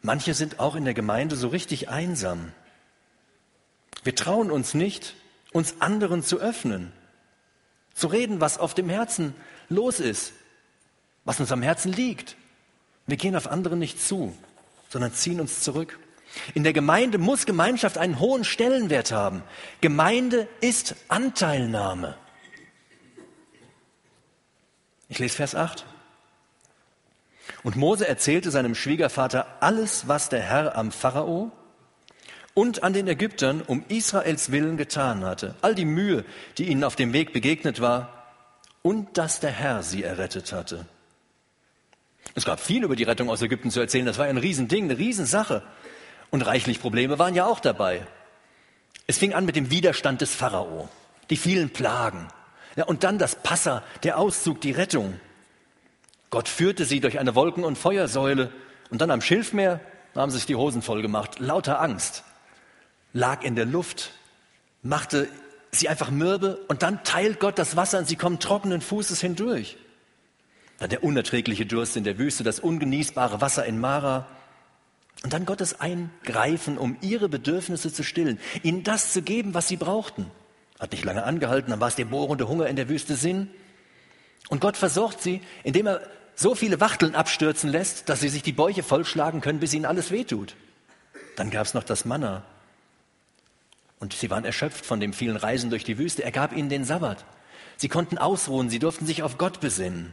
Manche 0.00 0.32
sind 0.32 0.58
auch 0.58 0.74
in 0.74 0.86
der 0.86 0.94
Gemeinde 0.94 1.36
so 1.36 1.48
richtig 1.48 1.90
einsam. 1.90 2.52
Wir 4.04 4.14
trauen 4.14 4.50
uns 4.50 4.72
nicht, 4.72 5.16
uns 5.52 5.82
anderen 5.82 6.22
zu 6.22 6.40
öffnen, 6.40 6.92
zu 7.92 8.06
reden, 8.06 8.40
was 8.40 8.56
auf 8.56 8.72
dem 8.72 8.88
Herzen 8.88 9.34
los 9.68 10.00
ist, 10.00 10.32
was 11.24 11.40
uns 11.40 11.52
am 11.52 11.62
Herzen 11.62 11.92
liegt. 11.92 12.36
Wir 13.06 13.16
gehen 13.16 13.36
auf 13.36 13.48
andere 13.48 13.76
nicht 13.76 14.00
zu, 14.00 14.36
sondern 14.90 15.12
ziehen 15.12 15.40
uns 15.40 15.60
zurück. 15.60 15.98
In 16.54 16.64
der 16.64 16.72
Gemeinde 16.72 17.18
muss 17.18 17.46
Gemeinschaft 17.46 17.98
einen 17.98 18.20
hohen 18.20 18.44
Stellenwert 18.44 19.12
haben. 19.12 19.42
Gemeinde 19.80 20.46
ist 20.60 20.94
Anteilnahme. 21.08 22.16
Ich 25.08 25.18
lese 25.18 25.36
Vers 25.36 25.54
8. 25.54 25.86
Und 27.62 27.76
Mose 27.76 28.06
erzählte 28.06 28.50
seinem 28.50 28.74
Schwiegervater 28.74 29.46
alles, 29.60 30.06
was 30.06 30.28
der 30.28 30.40
Herr 30.40 30.76
am 30.76 30.92
Pharao 30.92 31.50
und 32.54 32.82
an 32.82 32.92
den 32.92 33.08
Ägyptern 33.08 33.62
um 33.62 33.84
Israels 33.88 34.50
willen 34.50 34.76
getan 34.76 35.24
hatte. 35.24 35.54
All 35.62 35.74
die 35.74 35.84
Mühe, 35.84 36.24
die 36.58 36.68
ihnen 36.68 36.84
auf 36.84 36.96
dem 36.96 37.12
Weg 37.12 37.32
begegnet 37.32 37.80
war, 37.80 38.17
und 38.82 39.18
dass 39.18 39.40
der 39.40 39.50
Herr 39.50 39.82
sie 39.82 40.02
errettet 40.02 40.52
hatte. 40.52 40.86
Es 42.34 42.44
gab 42.44 42.60
viel 42.60 42.84
über 42.84 42.96
die 42.96 43.04
Rettung 43.04 43.30
aus 43.30 43.42
Ägypten 43.42 43.70
zu 43.70 43.80
erzählen. 43.80 44.06
Das 44.06 44.18
war 44.18 44.26
ein 44.26 44.38
Riesending, 44.38 44.84
eine 44.84 44.98
Riesensache. 44.98 45.62
Und 46.30 46.42
reichlich 46.42 46.80
Probleme 46.80 47.18
waren 47.18 47.34
ja 47.34 47.46
auch 47.46 47.60
dabei. 47.60 48.06
Es 49.06 49.18
fing 49.18 49.32
an 49.32 49.46
mit 49.46 49.56
dem 49.56 49.70
Widerstand 49.70 50.20
des 50.20 50.34
Pharao, 50.34 50.88
die 51.30 51.36
vielen 51.36 51.70
Plagen. 51.70 52.28
Ja, 52.76 52.84
und 52.84 53.02
dann 53.02 53.18
das 53.18 53.36
Passa, 53.36 53.82
der 54.02 54.18
Auszug, 54.18 54.60
die 54.60 54.72
Rettung. 54.72 55.18
Gott 56.30 56.48
führte 56.48 56.84
sie 56.84 57.00
durch 57.00 57.18
eine 57.18 57.34
Wolken- 57.34 57.64
und 57.64 57.78
Feuersäule. 57.78 58.52
Und 58.90 59.00
dann 59.00 59.10
am 59.10 59.22
Schilfmeer 59.22 59.80
haben 60.14 60.30
sich 60.30 60.46
die 60.46 60.56
Hosen 60.56 60.82
voll 60.82 61.02
gemacht. 61.02 61.40
Lauter 61.40 61.80
Angst 61.80 62.24
lag 63.12 63.42
in 63.42 63.56
der 63.56 63.64
Luft, 63.64 64.12
machte 64.82 65.28
sie 65.70 65.88
einfach 65.88 66.10
mürbe 66.10 66.58
und 66.68 66.82
dann 66.82 67.04
teilt 67.04 67.40
Gott 67.40 67.58
das 67.58 67.76
Wasser 67.76 67.98
und 67.98 68.08
sie 68.08 68.16
kommen 68.16 68.38
trockenen 68.38 68.80
Fußes 68.80 69.20
hindurch. 69.20 69.76
Dann 70.78 70.90
der 70.90 71.02
unerträgliche 71.02 71.66
Durst 71.66 71.96
in 71.96 72.04
der 72.04 72.18
Wüste, 72.18 72.44
das 72.44 72.60
ungenießbare 72.60 73.40
Wasser 73.40 73.66
in 73.66 73.80
Mara. 73.80 74.26
Und 75.24 75.32
dann 75.32 75.44
Gottes 75.44 75.80
Eingreifen, 75.80 76.78
um 76.78 76.96
ihre 77.00 77.28
Bedürfnisse 77.28 77.92
zu 77.92 78.04
stillen, 78.04 78.38
ihnen 78.62 78.84
das 78.84 79.12
zu 79.12 79.22
geben, 79.22 79.54
was 79.54 79.66
sie 79.66 79.76
brauchten. 79.76 80.30
Hat 80.78 80.92
nicht 80.92 81.04
lange 81.04 81.24
angehalten, 81.24 81.70
dann 81.70 81.80
war 81.80 81.88
es 81.88 81.96
der 81.96 82.04
bohrende 82.04 82.46
Hunger 82.46 82.68
in 82.68 82.76
der 82.76 82.88
Wüste 82.88 83.16
Sinn. 83.16 83.50
Und 84.48 84.60
Gott 84.60 84.76
versorgt 84.76 85.20
sie, 85.20 85.40
indem 85.64 85.88
er 85.88 86.00
so 86.36 86.54
viele 86.54 86.80
Wachteln 86.80 87.16
abstürzen 87.16 87.68
lässt, 87.68 88.08
dass 88.08 88.20
sie 88.20 88.28
sich 88.28 88.44
die 88.44 88.52
Bäuche 88.52 88.84
vollschlagen 88.84 89.40
können, 89.40 89.58
bis 89.58 89.74
ihnen 89.74 89.84
alles 89.84 90.12
wehtut. 90.12 90.54
Dann 91.34 91.50
gab 91.50 91.66
es 91.66 91.74
noch 91.74 91.82
das 91.82 92.04
Manna, 92.04 92.44
und 94.00 94.12
sie 94.12 94.30
waren 94.30 94.44
erschöpft 94.44 94.86
von 94.86 95.00
dem 95.00 95.12
vielen 95.12 95.36
Reisen 95.36 95.70
durch 95.70 95.84
die 95.84 95.98
Wüste. 95.98 96.22
Er 96.22 96.32
gab 96.32 96.56
ihnen 96.56 96.68
den 96.68 96.84
Sabbat. 96.84 97.24
Sie 97.76 97.88
konnten 97.88 98.18
ausruhen, 98.18 98.70
sie 98.70 98.78
durften 98.78 99.06
sich 99.06 99.22
auf 99.22 99.38
Gott 99.38 99.60
besinnen. 99.60 100.12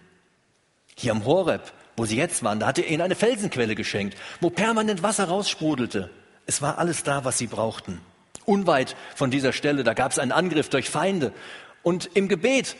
Hier 0.95 1.11
am 1.11 1.25
Horeb, 1.25 1.73
wo 1.97 2.05
sie 2.05 2.17
jetzt 2.17 2.43
waren, 2.43 2.59
da 2.59 2.67
hatte 2.67 2.81
er 2.81 2.89
ihnen 2.89 3.01
eine 3.01 3.15
Felsenquelle 3.15 3.75
geschenkt, 3.75 4.17
wo 4.39 4.49
permanent 4.49 5.03
Wasser 5.03 5.25
raussprudelte. 5.25 6.09
Es 6.45 6.61
war 6.61 6.77
alles 6.77 7.03
da, 7.03 7.25
was 7.25 7.37
sie 7.37 7.47
brauchten. 7.47 8.01
Unweit 8.45 8.95
von 9.15 9.31
dieser 9.31 9.53
Stelle, 9.53 9.83
da 9.83 9.93
gab 9.93 10.11
es 10.11 10.19
einen 10.19 10.31
Angriff 10.31 10.69
durch 10.69 10.89
Feinde. 10.89 11.33
Und 11.81 12.09
im 12.13 12.27
Gebet 12.27 12.75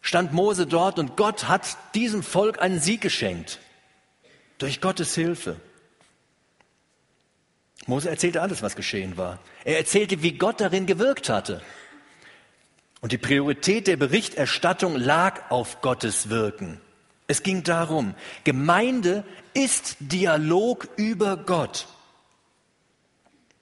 stand 0.00 0.32
Mose 0.32 0.66
dort 0.66 0.98
und 0.98 1.16
Gott 1.16 1.48
hat 1.48 1.76
diesem 1.94 2.22
Volk 2.22 2.60
einen 2.60 2.80
Sieg 2.80 3.00
geschenkt. 3.00 3.58
Durch 4.58 4.80
Gottes 4.80 5.14
Hilfe. 5.14 5.56
Mose 7.86 8.10
erzählte 8.10 8.42
alles, 8.42 8.62
was 8.62 8.76
geschehen 8.76 9.16
war. 9.16 9.38
Er 9.64 9.78
erzählte, 9.78 10.22
wie 10.22 10.32
Gott 10.32 10.60
darin 10.60 10.86
gewirkt 10.86 11.28
hatte. 11.28 11.62
Und 13.00 13.12
die 13.12 13.18
Priorität 13.18 13.86
der 13.86 13.96
Berichterstattung 13.96 14.96
lag 14.96 15.50
auf 15.50 15.80
Gottes 15.80 16.28
Wirken. 16.28 16.80
Es 17.26 17.42
ging 17.42 17.62
darum, 17.62 18.14
Gemeinde 18.44 19.24
ist 19.54 19.96
Dialog 20.00 20.88
über 20.96 21.36
Gott. 21.36 21.86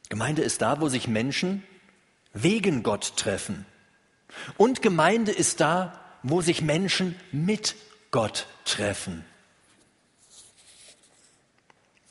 Gemeinde 0.09 0.43
ist 0.43 0.63
da, 0.63 0.81
wo 0.81 0.89
sich 0.89 1.07
Menschen 1.07 1.63
wegen 2.33 2.83
Gott 2.83 3.17
treffen. 3.17 3.67
Und 4.57 4.83
Gemeinde 4.83 5.33
ist 5.33 5.61
da, 5.61 6.01
wo 6.23 6.41
sich 6.41 6.63
Menschen 6.63 7.15
mit 7.31 7.77
Gott 8.11 8.47
treffen. 8.65 9.25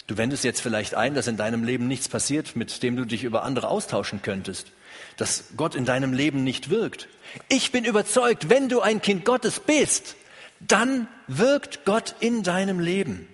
Du 0.07 0.15
wendest 0.15 0.45
jetzt 0.45 0.61
vielleicht 0.61 0.95
ein, 0.95 1.15
dass 1.15 1.27
in 1.27 1.35
deinem 1.35 1.65
Leben 1.65 1.87
nichts 1.87 2.07
passiert, 2.07 2.55
mit 2.55 2.81
dem 2.81 2.95
du 2.95 3.03
dich 3.03 3.25
über 3.25 3.43
andere 3.43 3.67
austauschen 3.67 4.21
könntest, 4.21 4.71
dass 5.17 5.49
Gott 5.57 5.75
in 5.75 5.83
deinem 5.83 6.13
Leben 6.13 6.45
nicht 6.45 6.69
wirkt. 6.69 7.09
Ich 7.49 7.73
bin 7.73 7.83
überzeugt, 7.83 8.49
wenn 8.49 8.69
du 8.69 8.79
ein 8.79 9.01
Kind 9.01 9.25
Gottes 9.25 9.59
bist, 9.59 10.15
dann 10.61 11.09
wirkt 11.27 11.83
Gott 11.83 12.15
in 12.21 12.41
deinem 12.41 12.79
Leben. 12.79 13.27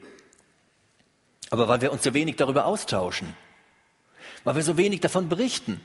Aber 1.52 1.68
weil 1.68 1.82
wir 1.82 1.92
uns 1.92 2.04
so 2.04 2.16
wenig 2.16 2.38
darüber 2.38 2.66
austauschen, 2.66 3.36
weil 4.44 4.56
wir 4.56 4.64
so 4.64 4.76
wenig 4.76 5.00
davon 5.00 5.30
berichten, 5.30 5.80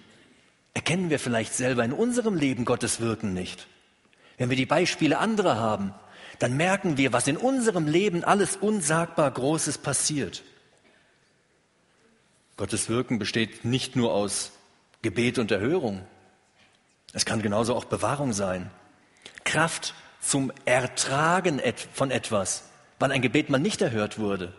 erkennen 0.72 1.10
wir 1.10 1.18
vielleicht 1.18 1.52
selber 1.52 1.84
in 1.84 1.92
unserem 1.92 2.34
Leben 2.34 2.64
Gottes 2.64 2.98
Wirken 2.98 3.34
nicht. 3.34 3.66
Wenn 4.38 4.48
wir 4.48 4.56
die 4.56 4.66
Beispiele 4.66 5.18
anderer 5.18 5.56
haben, 5.56 5.92
dann 6.38 6.56
merken 6.56 6.96
wir, 6.96 7.12
was 7.12 7.28
in 7.28 7.36
unserem 7.36 7.86
Leben 7.86 8.24
alles 8.24 8.56
unsagbar 8.56 9.30
Großes 9.30 9.78
passiert. 9.78 10.42
Gottes 12.58 12.88
Wirken 12.88 13.20
besteht 13.20 13.64
nicht 13.64 13.94
nur 13.94 14.12
aus 14.12 14.50
Gebet 15.00 15.38
und 15.38 15.52
Erhörung. 15.52 16.04
Es 17.12 17.24
kann 17.24 17.40
genauso 17.40 17.74
auch 17.74 17.84
Bewahrung 17.84 18.32
sein. 18.32 18.70
Kraft 19.44 19.94
zum 20.20 20.52
Ertragen 20.64 21.62
von 21.92 22.10
etwas, 22.10 22.64
weil 22.98 23.12
ein 23.12 23.22
Gebet 23.22 23.48
mal 23.48 23.58
nicht 23.58 23.80
erhört 23.80 24.18
wurde. 24.18 24.52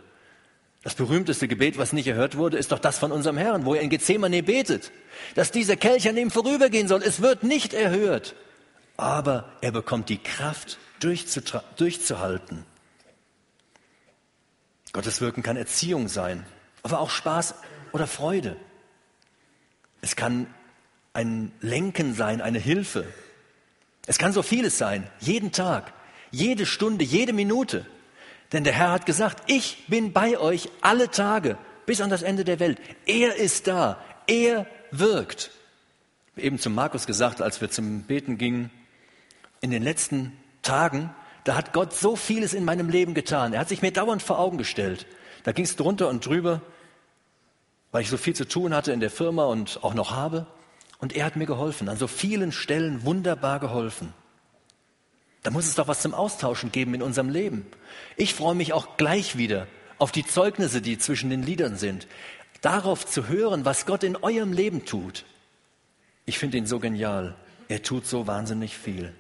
Das 0.82 0.96
berühmteste 0.96 1.50
Gebet, 1.50 1.78
was 1.78 1.92
nicht 1.92 2.08
erhört 2.08 2.38
wurde, 2.38 2.58
ist 2.58 2.72
doch 2.72 2.80
das 2.80 2.98
von 2.98 3.12
unserem 3.12 3.38
Herrn, 3.38 3.66
wo 3.66 3.76
er 3.76 3.82
in 3.82 3.90
Gethsemane 3.90 4.44
betet, 4.44 4.94
dass 5.36 5.52
dieser 5.52 5.76
Kelch 5.76 6.08
an 6.08 6.16
ihm 6.16 6.32
vorübergehen 6.32 6.88
soll. 6.88 7.04
Es 7.04 7.22
wird 7.22 7.44
nicht 7.44 7.74
erhört, 7.74 8.34
aber 8.96 9.52
er 9.60 9.74
bekommt 9.74 10.08
die 10.08 10.24
Kraft, 10.24 10.80
durchzuhalten. 11.02 12.66
Gottes 14.94 15.20
Wirken 15.20 15.44
kann 15.44 15.58
Erziehung 15.58 16.08
sein, 16.08 16.46
aber 16.82 17.02
auch 17.02 17.10
Spaß 17.10 17.56
oder 17.94 18.08
Freude. 18.08 18.56
Es 20.02 20.16
kann 20.16 20.48
ein 21.14 21.52
Lenken 21.62 22.14
sein, 22.14 22.42
eine 22.42 22.60
Hilfe. 22.60 23.06
Es 24.06 24.18
kann 24.18 24.34
so 24.34 24.42
vieles 24.42 24.78
sein, 24.78 25.08
jeden 25.20 25.52
Tag, 25.52 25.94
jede 26.32 26.66
Stunde, 26.66 27.04
jede 27.04 27.34
Minute. 27.34 27.86
Denn 28.52 28.64
der 28.64 28.74
Herr 28.74 28.92
hat 28.92 29.06
gesagt, 29.06 29.44
ich 29.48 29.86
bin 29.88 30.14
bei 30.14 30.38
euch 30.38 30.70
alle 30.82 31.12
Tage 31.12 31.58
bis 31.86 32.02
an 32.02 32.10
das 32.10 32.24
Ende 32.24 32.44
der 32.44 32.60
Welt. 32.60 32.80
Er 33.06 33.36
ist 33.36 33.68
da. 33.68 34.04
Er 34.28 34.66
wirkt. 34.92 35.52
Eben 36.38 36.60
zu 36.60 36.70
Markus 36.70 37.06
gesagt, 37.06 37.42
als 37.42 37.62
wir 37.62 37.70
zum 37.70 38.04
Beten 38.04 38.38
gingen, 38.38 38.72
in 39.62 39.72
den 39.72 39.84
letzten 39.84 40.38
Tagen, 40.62 41.14
da 41.44 41.56
hat 41.56 41.74
Gott 41.74 41.94
so 41.94 42.16
vieles 42.16 42.54
in 42.54 42.66
meinem 42.66 42.90
Leben 42.90 43.14
getan. 43.14 43.54
Er 43.54 43.60
hat 43.60 43.70
sich 43.70 43.82
mir 43.82 43.92
dauernd 43.92 44.22
vor 44.22 44.40
Augen 44.40 44.58
gestellt. 44.58 45.06
Da 45.44 45.52
ging 45.52 45.66
es 45.66 45.76
drunter 45.76 46.10
und 46.10 46.26
drüber, 46.26 46.62
weil 47.92 48.02
ich 48.02 48.10
so 48.10 48.18
viel 48.18 48.36
zu 48.36 48.48
tun 48.48 48.74
hatte 48.74 48.92
in 48.92 49.00
der 49.00 49.12
Firma 49.12 49.46
und 49.46 49.84
auch 49.84 49.94
noch 49.94 50.12
habe. 50.12 50.46
Und 51.00 51.14
er 51.16 51.26
hat 51.26 51.36
mir 51.36 51.46
geholfen, 51.46 51.90
an 51.90 51.98
so 51.98 52.08
vielen 52.08 52.52
Stellen 52.52 53.06
wunderbar 53.06 53.60
geholfen. 53.60 54.14
Da 55.44 55.52
muss 55.52 55.66
es 55.66 55.76
doch 55.76 55.88
was 55.88 56.02
zum 56.02 56.14
Austauschen 56.14 56.72
geben 56.72 56.94
in 56.94 57.02
unserem 57.02 57.30
Leben. 57.30 57.66
Ich 58.18 58.34
freue 58.34 58.56
mich 58.56 58.74
auch 58.74 58.98
gleich 58.98 59.38
wieder 59.38 59.68
auf 59.98 60.12
die 60.12 60.26
Zeugnisse, 60.26 60.82
die 60.82 60.98
zwischen 60.98 61.30
den 61.30 61.44
Liedern 61.44 61.78
sind. 61.78 62.08
Darauf 62.62 63.06
zu 63.06 63.28
hören, 63.28 63.64
was 63.64 63.86
Gott 63.86 64.04
in 64.04 64.18
eurem 64.18 64.52
Leben 64.52 64.86
tut. 64.86 65.26
Ich 66.26 66.38
finde 66.38 66.58
ihn 66.58 66.66
so 66.66 66.80
genial. 66.80 67.36
Er 67.70 67.84
tut 67.84 68.06
so 68.06 68.28
wahnsinnig 68.28 68.78
viel. 68.78 69.14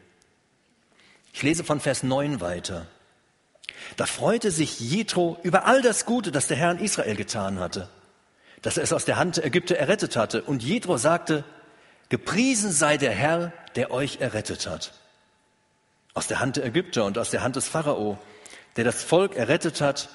Ich 1.34 1.44
lese 1.44 1.64
von 1.64 1.80
Vers 1.80 2.04
9 2.04 2.42
weiter. 2.42 2.88
Da 3.96 4.06
freute 4.06 4.52
sich 4.52 4.80
Jethro 4.80 5.38
über 5.44 5.66
all 5.66 5.82
das 5.82 6.06
Gute, 6.06 6.32
das 6.32 6.48
der 6.48 6.58
Herr 6.58 6.72
in 6.72 6.80
Israel 6.80 7.16
getan 7.16 7.60
hatte, 7.60 7.90
dass 8.62 8.78
er 8.78 8.84
es 8.84 8.94
aus 8.94 9.06
der 9.06 9.18
Hand 9.18 9.38
der 9.38 9.46
Ägypter 9.46 9.78
errettet 9.78 10.16
hatte. 10.16 10.42
Und 10.44 10.64
Jethro 10.64 10.98
sagte, 10.98 11.44
gepriesen 12.10 12.72
sei 12.72 12.98
der 12.98 13.12
Herr, 13.12 13.54
der 13.76 13.92
euch 13.92 14.20
errettet 14.20 14.68
hat. 14.68 14.94
Aus 16.14 16.28
der 16.28 16.40
Hand 16.40 16.58
der 16.58 16.66
Ägypter 16.66 17.06
und 17.06 17.18
aus 17.18 17.30
der 17.30 17.44
Hand 17.44 17.56
des 17.56 17.68
Pharao, 17.68 18.18
der 18.76 18.84
das 18.84 19.04
Volk 19.04 19.36
errettet 19.36 19.82
hat 19.82 20.10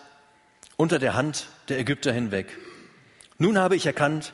unter 0.77 0.99
der 0.99 1.15
Hand 1.15 1.49
der 1.69 1.79
Ägypter 1.79 2.13
hinweg. 2.13 2.59
Nun 3.39 3.59
habe 3.59 3.77
ich 3.77 3.87
erkannt, 3.87 4.33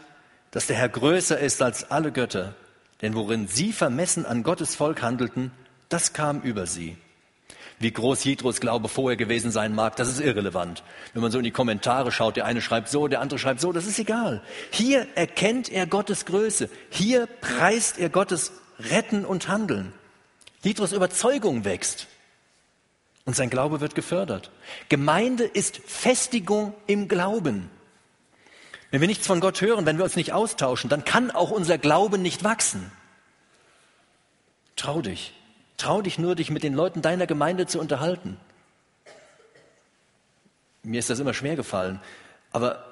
dass 0.51 0.67
der 0.67 0.77
Herr 0.77 0.89
größer 0.89 1.39
ist 1.39 1.63
als 1.63 1.91
alle 1.91 2.13
Götter, 2.13 2.55
denn 3.03 3.15
worin 3.15 3.47
sie 3.47 3.73
vermessen 3.73 4.27
an 4.27 4.43
Gottes 4.43 4.75
Volk 4.75 5.03
handelten, 5.03 5.53
das 5.89 6.13
kam 6.13 6.41
über 6.43 6.67
sie. 6.67 6.97
Wie 7.81 7.91
groß 7.91 8.25
Jethros 8.25 8.61
Glaube 8.61 8.89
vorher 8.89 9.17
gewesen 9.17 9.51
sein 9.51 9.75
mag, 9.75 9.97
das 9.97 10.09
ist 10.09 10.21
irrelevant. 10.21 10.85
Wenn 11.15 11.23
man 11.23 11.33
so 11.33 11.39
in 11.39 11.45
die 11.45 11.51
Kommentare 11.51 12.13
schaut, 12.13 12.37
der 12.37 12.45
eine 12.45 12.61
schreibt 12.61 12.91
so, 12.91 13.09
der 13.09 13.23
andere 13.23 13.39
schreibt 13.39 13.59
so, 13.59 13.73
das 13.73 13.87
ist 13.87 13.99
egal. 13.99 14.43
Hier 14.71 15.07
erkennt 15.15 15.71
er 15.71 15.87
Gottes 15.87 16.27
Größe. 16.27 16.69
Hier 16.91 17.27
preist 17.27 17.99
er 17.99 18.11
Gottes 18.11 18.53
Retten 18.79 19.25
und 19.25 19.49
Handeln. 19.49 19.95
Jethros 20.63 20.93
Überzeugung 20.93 21.65
wächst 21.65 22.07
und 23.25 23.35
sein 23.35 23.49
Glaube 23.49 23.81
wird 23.81 23.95
gefördert. 23.95 24.51
Gemeinde 24.91 25.45
ist 25.45 25.79
Festigung 25.87 26.75
im 26.87 27.09
Glauben. 27.09 27.71
Wenn 28.91 29.01
wir 29.01 29.09
nichts 29.09 29.27
von 29.27 29.41
Gott 29.41 29.63
hören, 29.63 29.87
wenn 29.87 29.97
wir 29.97 30.05
uns 30.05 30.17
nicht 30.17 30.35
austauschen, 30.35 30.91
dann 30.91 31.07
kann 31.07 31.31
auch 31.31 31.51
unser 31.51 31.79
Glaube 31.79 32.19
nicht 32.19 32.45
wachsen. 32.45 32.93
Trau 34.77 35.01
dich. 35.01 35.33
Trau 35.81 36.03
dich 36.03 36.19
nur, 36.19 36.35
dich 36.35 36.51
mit 36.51 36.63
den 36.63 36.75
Leuten 36.75 37.01
deiner 37.01 37.27
Gemeinde 37.27 37.67
zu 37.67 37.81
unterhalten. 37.81 38.37
Mir 40.83 40.99
ist 40.99 41.09
das 41.09 41.21
immer 41.21 41.33
schwer 41.33 41.57
gefallen. 41.57 42.03
Aber 42.53 42.85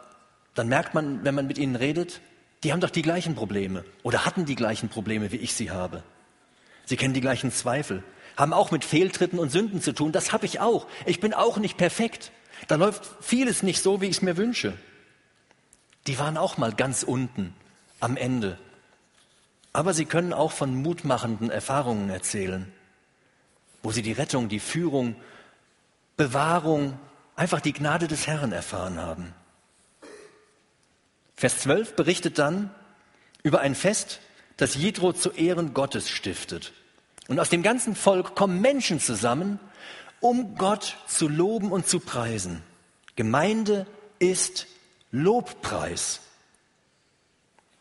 dann 0.55 0.69
merkt 0.69 0.95
man, 0.95 1.23
wenn 1.23 1.35
man 1.35 1.47
mit 1.47 1.59
ihnen 1.59 1.77
redet, 1.77 2.23
die 2.65 2.73
haben 2.73 2.81
doch 2.81 2.89
die 2.89 3.03
gleichen 3.03 3.35
Probleme 3.35 3.85
oder 4.05 4.25
hatten 4.25 4.47
die 4.47 4.55
gleichen 4.55 4.89
Probleme, 4.89 5.33
wie 5.33 5.37
ich 5.37 5.53
sie 5.53 5.71
habe. 5.71 6.03
Sie 6.87 6.97
kennen 6.97 7.13
die 7.13 7.21
gleichen 7.21 7.53
Zweifel, 7.53 8.03
haben 8.39 8.55
auch 8.55 8.71
mit 8.71 8.87
Fehltritten 8.87 9.39
und 9.39 9.51
Sünden 9.51 9.83
zu 9.83 9.93
tun. 9.93 10.11
Das 10.11 10.33
habe 10.33 10.47
ich 10.47 10.61
auch. 10.61 10.87
Ich 11.05 11.21
bin 11.21 11.35
auch 11.35 11.59
nicht 11.59 11.77
perfekt. 11.77 12.33
Da 12.69 12.77
läuft 12.77 13.07
vieles 13.21 13.63
nicht 13.63 13.83
so, 13.83 14.01
wie 14.01 14.07
ich 14.07 14.17
es 14.17 14.23
mir 14.23 14.39
wünsche. 14.39 14.73
Die 16.07 16.19
waren 16.19 16.39
auch 16.39 16.57
mal 16.57 16.73
ganz 16.73 17.03
unten 17.03 17.55
am 18.01 18.17
Ende. 18.17 18.57
Aber 19.75 19.93
sie 19.93 20.07
können 20.07 20.33
auch 20.33 20.53
von 20.53 20.75
mutmachenden 20.75 21.51
Erfahrungen 21.51 22.09
erzählen 22.09 22.73
wo 23.83 23.91
sie 23.93 24.03
die 24.03 24.13
Rettung, 24.13 24.49
die 24.49 24.61
Führung, 24.61 25.17
Bewahrung, 26.17 26.99
einfach 27.37 27.61
die 27.61 27.73
Gnade 27.73 28.09
des 28.09 28.27
Herrn 28.27 28.53
erfahren 28.53 28.99
haben. 28.99 29.33
Vers 31.37 31.61
12 31.61 31.95
berichtet 31.95 32.39
dann 32.39 32.71
über 33.43 33.61
ein 33.61 33.77
Fest, 33.77 34.21
das 34.57 34.75
Jethro 34.75 35.13
zu 35.13 35.31
Ehren 35.31 35.73
Gottes 35.73 36.11
stiftet. 36.11 36.73
Und 37.29 37.39
aus 37.39 37.49
dem 37.49 37.63
ganzen 37.63 37.95
Volk 37.95 38.35
kommen 38.35 38.61
Menschen 38.61 38.99
zusammen, 38.99 39.61
um 40.21 40.57
Gott 40.57 40.97
zu 41.07 41.29
loben 41.29 41.71
und 41.71 41.87
zu 41.87 42.01
preisen. 42.01 42.63
Gemeinde 43.15 43.87
ist 44.19 44.67
Lobpreis. 45.13 46.21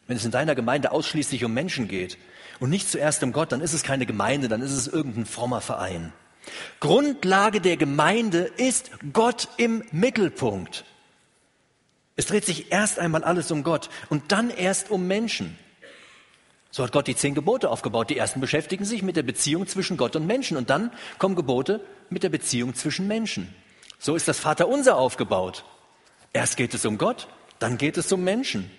Wenn 0.05 0.17
es 0.17 0.25
in 0.25 0.31
deiner 0.31 0.55
Gemeinde 0.55 0.91
ausschließlich 0.91 1.43
um 1.43 1.53
Menschen 1.53 1.87
geht, 1.87 2.17
und 2.59 2.69
nicht 2.69 2.89
zuerst 2.89 3.23
um 3.23 3.31
Gott, 3.31 3.51
dann 3.51 3.61
ist 3.61 3.73
es 3.73 3.83
keine 3.83 4.05
Gemeinde, 4.05 4.47
dann 4.47 4.61
ist 4.61 4.71
es 4.71 4.87
irgendein 4.87 5.25
frommer 5.25 5.61
Verein. 5.61 6.13
Grundlage 6.79 7.61
der 7.61 7.77
Gemeinde 7.77 8.39
ist 8.57 8.91
Gott 9.13 9.49
im 9.57 9.83
Mittelpunkt. 9.91 10.85
Es 12.15 12.25
dreht 12.25 12.45
sich 12.45 12.71
erst 12.71 12.99
einmal 12.99 13.23
alles 13.23 13.51
um 13.51 13.63
Gott 13.63 13.89
und 14.09 14.31
dann 14.31 14.49
erst 14.49 14.89
um 14.89 15.07
Menschen. 15.07 15.57
So 16.71 16.83
hat 16.83 16.91
Gott 16.91 17.07
die 17.07 17.15
zehn 17.15 17.35
Gebote 17.35 17.69
aufgebaut. 17.69 18.09
Die 18.09 18.17
ersten 18.17 18.41
beschäftigen 18.41 18.85
sich 18.85 19.01
mit 19.01 19.15
der 19.15 19.23
Beziehung 19.23 19.67
zwischen 19.67 19.97
Gott 19.97 20.15
und 20.15 20.25
Menschen 20.25 20.57
und 20.57 20.69
dann 20.69 20.91
kommen 21.17 21.35
Gebote 21.35 21.81
mit 22.09 22.23
der 22.23 22.29
Beziehung 22.29 22.75
zwischen 22.75 23.07
Menschen. 23.07 23.53
So 23.99 24.15
ist 24.15 24.27
das 24.27 24.39
Vaterunser 24.39 24.97
aufgebaut. 24.97 25.63
Erst 26.33 26.57
geht 26.57 26.73
es 26.73 26.85
um 26.85 26.97
Gott, 26.97 27.27
dann 27.59 27.77
geht 27.77 27.97
es 27.97 28.11
um 28.11 28.23
Menschen. 28.23 28.69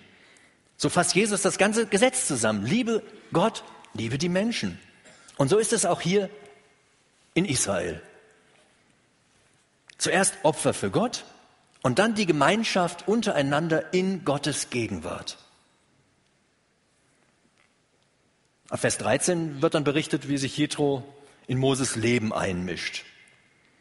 So 0.79 0.87
fasst 0.87 1.13
Jesus 1.13 1.41
das 1.41 1.57
ganze 1.57 1.87
Gesetz 1.87 2.25
zusammen. 2.25 2.65
Liebe 2.65 3.03
Gott, 3.33 3.65
liebe 3.93 4.17
die 4.17 4.29
Menschen. 4.29 4.79
Und 5.35 5.49
so 5.49 5.57
ist 5.57 5.73
es 5.73 5.85
auch 5.85 5.99
hier 5.99 6.29
in 7.33 7.43
Israel. 7.43 8.01
Zuerst 9.97 10.35
Opfer 10.43 10.73
für 10.73 10.89
Gott 10.89 11.25
und 11.81 11.99
dann 11.99 12.15
die 12.15 12.25
Gemeinschaft 12.25 13.09
untereinander 13.09 13.93
in 13.93 14.23
Gottes 14.23 14.69
Gegenwart. 14.69 15.37
Ab 18.69 18.79
Vers 18.79 18.97
13 18.99 19.61
wird 19.61 19.73
dann 19.73 19.83
berichtet, 19.83 20.29
wie 20.29 20.37
sich 20.37 20.55
Jethro 20.55 21.03
in 21.47 21.57
Moses 21.57 21.97
Leben 21.97 22.31
einmischt. 22.31 23.03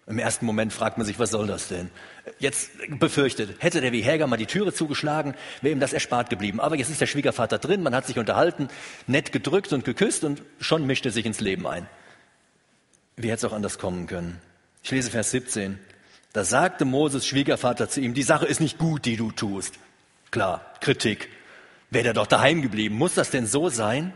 Im 0.09 0.19
ersten 0.19 0.47
Moment 0.47 0.73
fragt 0.73 0.99
man 0.99 1.07
sich, 1.07 1.21
was 1.21 1.31
soll 1.31 1.47
das 1.47 1.69
denn? 1.69 1.91
Jetzt 2.39 2.71
befürchtet, 2.89 3.57
hätte 3.59 3.81
der 3.81 3.93
wie 3.93 4.03
Häger 4.03 4.27
mal 4.27 4.37
die 4.37 4.47
Türe 4.47 4.73
zugeschlagen, 4.73 5.35
wäre 5.63 5.73
ihm 5.73 5.81
das 5.81 5.93
erspart 5.93 6.31
geblieben. 6.31 6.61
Aber 6.61 6.77
jetzt 6.77 6.91
ist 6.91 7.01
der 7.01 7.07
Schwiegervater 7.07 7.59
drin, 7.59 7.83
man 7.83 7.95
hat 7.95 8.07
sich 8.07 8.19
unterhalten, 8.19 8.69
nett 9.07 9.33
gedrückt 9.33 9.73
und 9.73 9.85
geküsst 9.85 10.25
und 10.25 10.43
schon 10.61 10.87
mischt 10.87 11.07
er 11.07 11.13
sich 11.13 11.27
ins 11.27 11.41
Leben 11.41 11.67
ein. 11.67 11.89
Wie 13.17 13.29
hätte 13.31 13.47
es 13.47 13.51
auch 13.51 13.55
anders 13.55 13.79
kommen 13.79 14.07
können? 14.07 14.41
Ich 14.83 14.91
lese 14.91 15.11
Vers 15.11 15.31
17. 15.33 15.79
Da 16.33 16.45
sagte 16.45 16.85
Moses 16.85 17.27
Schwiegervater 17.27 17.89
zu 17.89 18.01
ihm, 18.01 18.15
die 18.15 18.23
Sache 18.23 18.47
ist 18.47 18.61
nicht 18.61 18.79
gut, 18.79 19.05
die 19.05 19.17
du 19.17 19.33
tust. 19.33 19.75
Klar, 20.31 20.75
Kritik. 20.81 21.29
Wäre 21.91 22.05
der 22.05 22.13
doch 22.13 22.27
daheim 22.27 22.63
geblieben. 22.63 22.97
Muss 22.97 23.15
das 23.15 23.31
denn 23.31 23.47
so 23.47 23.71
sein? 23.71 24.13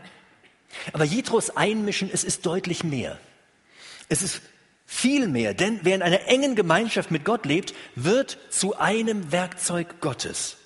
Aber 0.93 1.03
Jethros 1.03 1.55
Einmischen, 1.57 2.09
es 2.11 2.23
ist 2.23 2.45
deutlich 2.45 2.83
mehr. 2.83 3.19
Es 4.09 4.21
ist 4.21 4.41
viel 4.93 5.27
mehr, 5.27 5.53
denn 5.53 5.79
wer 5.81 5.95
in 5.95 6.01
einer 6.03 6.27
engen 6.27 6.55
Gemeinschaft 6.55 7.09
mit 7.09 7.25
Gott 7.25 7.45
lebt, 7.45 7.73
wird 7.95 8.37
zu 8.49 8.77
einem 8.77 9.31
Werkzeug 9.31 9.99
Gottes. 9.99 10.57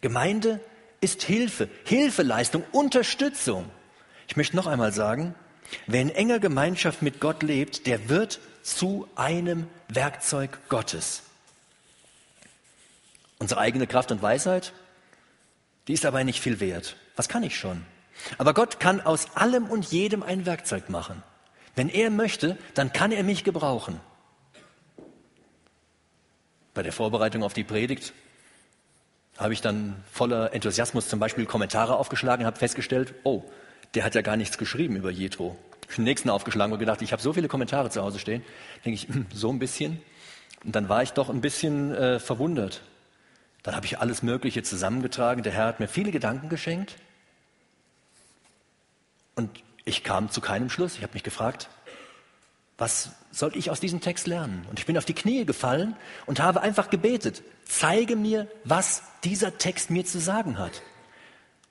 Gemeinde 0.00 0.60
ist 1.00 1.22
Hilfe, 1.22 1.68
Hilfeleistung, 1.84 2.64
Unterstützung. 2.72 3.70
Ich 4.28 4.36
möchte 4.36 4.56
noch 4.56 4.66
einmal 4.66 4.92
sagen, 4.92 5.34
wer 5.86 6.00
in 6.00 6.10
enger 6.10 6.38
Gemeinschaft 6.38 7.02
mit 7.02 7.20
Gott 7.20 7.42
lebt, 7.42 7.86
der 7.86 8.08
wird 8.08 8.40
zu 8.62 9.06
einem 9.14 9.68
Werkzeug 9.88 10.58
Gottes. 10.70 11.22
Unsere 13.38 13.60
eigene 13.60 13.86
Kraft 13.86 14.10
und 14.10 14.22
Weisheit, 14.22 14.72
die 15.86 15.92
ist 15.92 16.04
dabei 16.04 16.24
nicht 16.24 16.40
viel 16.40 16.60
wert. 16.60 16.96
Was 17.14 17.28
kann 17.28 17.42
ich 17.42 17.58
schon? 17.58 17.84
Aber 18.38 18.54
Gott 18.54 18.80
kann 18.80 19.02
aus 19.02 19.36
allem 19.36 19.66
und 19.66 19.84
jedem 19.92 20.22
ein 20.22 20.46
Werkzeug 20.46 20.88
machen. 20.88 21.22
Wenn 21.76 21.88
er 21.88 22.10
möchte, 22.10 22.56
dann 22.74 22.92
kann 22.92 23.12
er 23.12 23.24
mich 23.24 23.44
gebrauchen. 23.44 24.00
Bei 26.72 26.82
der 26.82 26.92
Vorbereitung 26.92 27.42
auf 27.42 27.52
die 27.52 27.64
Predigt 27.64 28.12
habe 29.38 29.52
ich 29.52 29.60
dann 29.60 30.02
voller 30.10 30.52
Enthusiasmus 30.52 31.08
zum 31.08 31.18
Beispiel 31.18 31.46
Kommentare 31.46 31.96
aufgeschlagen, 31.96 32.46
habe 32.46 32.58
festgestellt, 32.58 33.14
oh, 33.24 33.42
der 33.94 34.04
hat 34.04 34.14
ja 34.14 34.22
gar 34.22 34.36
nichts 34.36 34.58
geschrieben 34.58 34.96
über 34.96 35.10
Jethro. 35.10 35.56
Den 35.96 36.04
nächsten 36.04 36.30
aufgeschlagen 36.30 36.72
und 36.72 36.78
gedacht, 36.78 37.02
ich 37.02 37.12
habe 37.12 37.22
so 37.22 37.32
viele 37.32 37.48
Kommentare 37.48 37.90
zu 37.90 38.02
Hause 38.02 38.18
stehen. 38.18 38.42
Denke 38.84 38.94
ich, 38.94 39.08
hm, 39.08 39.26
so 39.32 39.50
ein 39.50 39.58
bisschen. 39.58 40.00
Und 40.64 40.74
dann 40.74 40.88
war 40.88 41.02
ich 41.02 41.12
doch 41.12 41.28
ein 41.28 41.40
bisschen 41.40 41.94
äh, 41.94 42.18
verwundert. 42.18 42.82
Dann 43.62 43.76
habe 43.76 43.86
ich 43.86 43.98
alles 43.98 44.22
Mögliche 44.22 44.62
zusammengetragen. 44.62 45.42
Der 45.42 45.52
Herr 45.52 45.66
hat 45.66 45.80
mir 45.80 45.88
viele 45.88 46.10
Gedanken 46.10 46.48
geschenkt. 46.48 46.96
Und 49.36 49.50
ich 49.84 50.02
kam 50.02 50.30
zu 50.30 50.40
keinem 50.40 50.70
Schluss. 50.70 50.96
Ich 50.96 51.02
habe 51.02 51.14
mich 51.14 51.22
gefragt, 51.22 51.68
was 52.78 53.10
soll 53.30 53.56
ich 53.56 53.70
aus 53.70 53.80
diesem 53.80 54.00
Text 54.00 54.26
lernen? 54.26 54.66
Und 54.70 54.78
ich 54.78 54.86
bin 54.86 54.98
auf 54.98 55.04
die 55.04 55.14
Knie 55.14 55.44
gefallen 55.44 55.96
und 56.26 56.40
habe 56.40 56.60
einfach 56.62 56.90
gebetet, 56.90 57.42
zeige 57.64 58.16
mir, 58.16 58.48
was 58.64 59.02
dieser 59.22 59.58
Text 59.58 59.90
mir 59.90 60.04
zu 60.04 60.18
sagen 60.18 60.58
hat. 60.58 60.82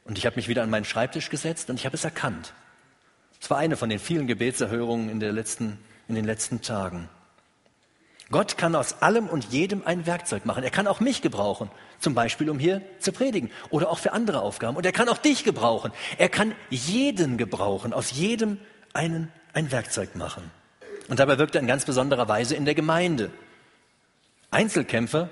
Und 0.06 0.18
ich 0.18 0.26
habe 0.26 0.36
mich 0.36 0.48
wieder 0.48 0.64
an 0.64 0.70
meinen 0.70 0.86
Schreibtisch 0.86 1.30
gesetzt 1.30 1.70
und 1.70 1.80
ich 1.80 1.86
habe 1.86 1.96
es 1.96 2.04
erkannt. 2.04 2.54
Es 3.40 3.50
war 3.50 3.58
eine 3.58 3.76
von 3.76 3.90
den 3.90 4.00
vielen 4.00 4.28
Gebetserhörungen 4.28 5.10
in, 5.10 5.20
letzten, 5.20 5.78
in 6.08 6.16
den 6.16 6.26
letzten 6.26 6.62
Tagen. 6.62 7.10
Gott 8.32 8.58
kann 8.58 8.76
aus 8.76 9.02
allem 9.02 9.28
und 9.28 9.46
jedem 9.46 9.86
ein 9.86 10.06
Werkzeug 10.06 10.46
machen. 10.46 10.64
Er 10.64 10.70
kann 10.70 10.88
auch 10.88 11.00
mich 11.00 11.22
gebrauchen, 11.22 11.70
zum 12.00 12.16
Beispiel 12.16 12.50
um 12.50 12.58
hier 12.58 12.82
zu 13.00 13.12
predigen 13.12 13.52
oder 13.70 13.90
auch 13.90 14.00
für 14.00 14.14
andere 14.14 14.42
Aufgaben. 14.42 14.78
Und 14.78 14.86
er 14.86 14.92
kann 14.92 15.10
auch 15.10 15.18
dich 15.18 15.44
gebrauchen. 15.44 15.92
Er 16.18 16.30
kann 16.30 16.54
jeden 16.70 17.38
gebrauchen, 17.38 17.94
aus 17.94 18.12
jedem 18.12 18.58
einen, 18.94 19.32
ein 19.54 19.72
Werkzeug 19.72 20.16
machen. 20.16 20.50
Und 21.10 21.20
dabei 21.20 21.38
wirkt 21.38 21.56
er 21.56 21.62
in 21.62 21.68
ganz 21.68 21.86
besonderer 21.86 22.28
Weise 22.28 22.56
in 22.56 22.66
der 22.66 22.76
Gemeinde. 22.76 23.32
Einzelkämpfer 24.52 25.30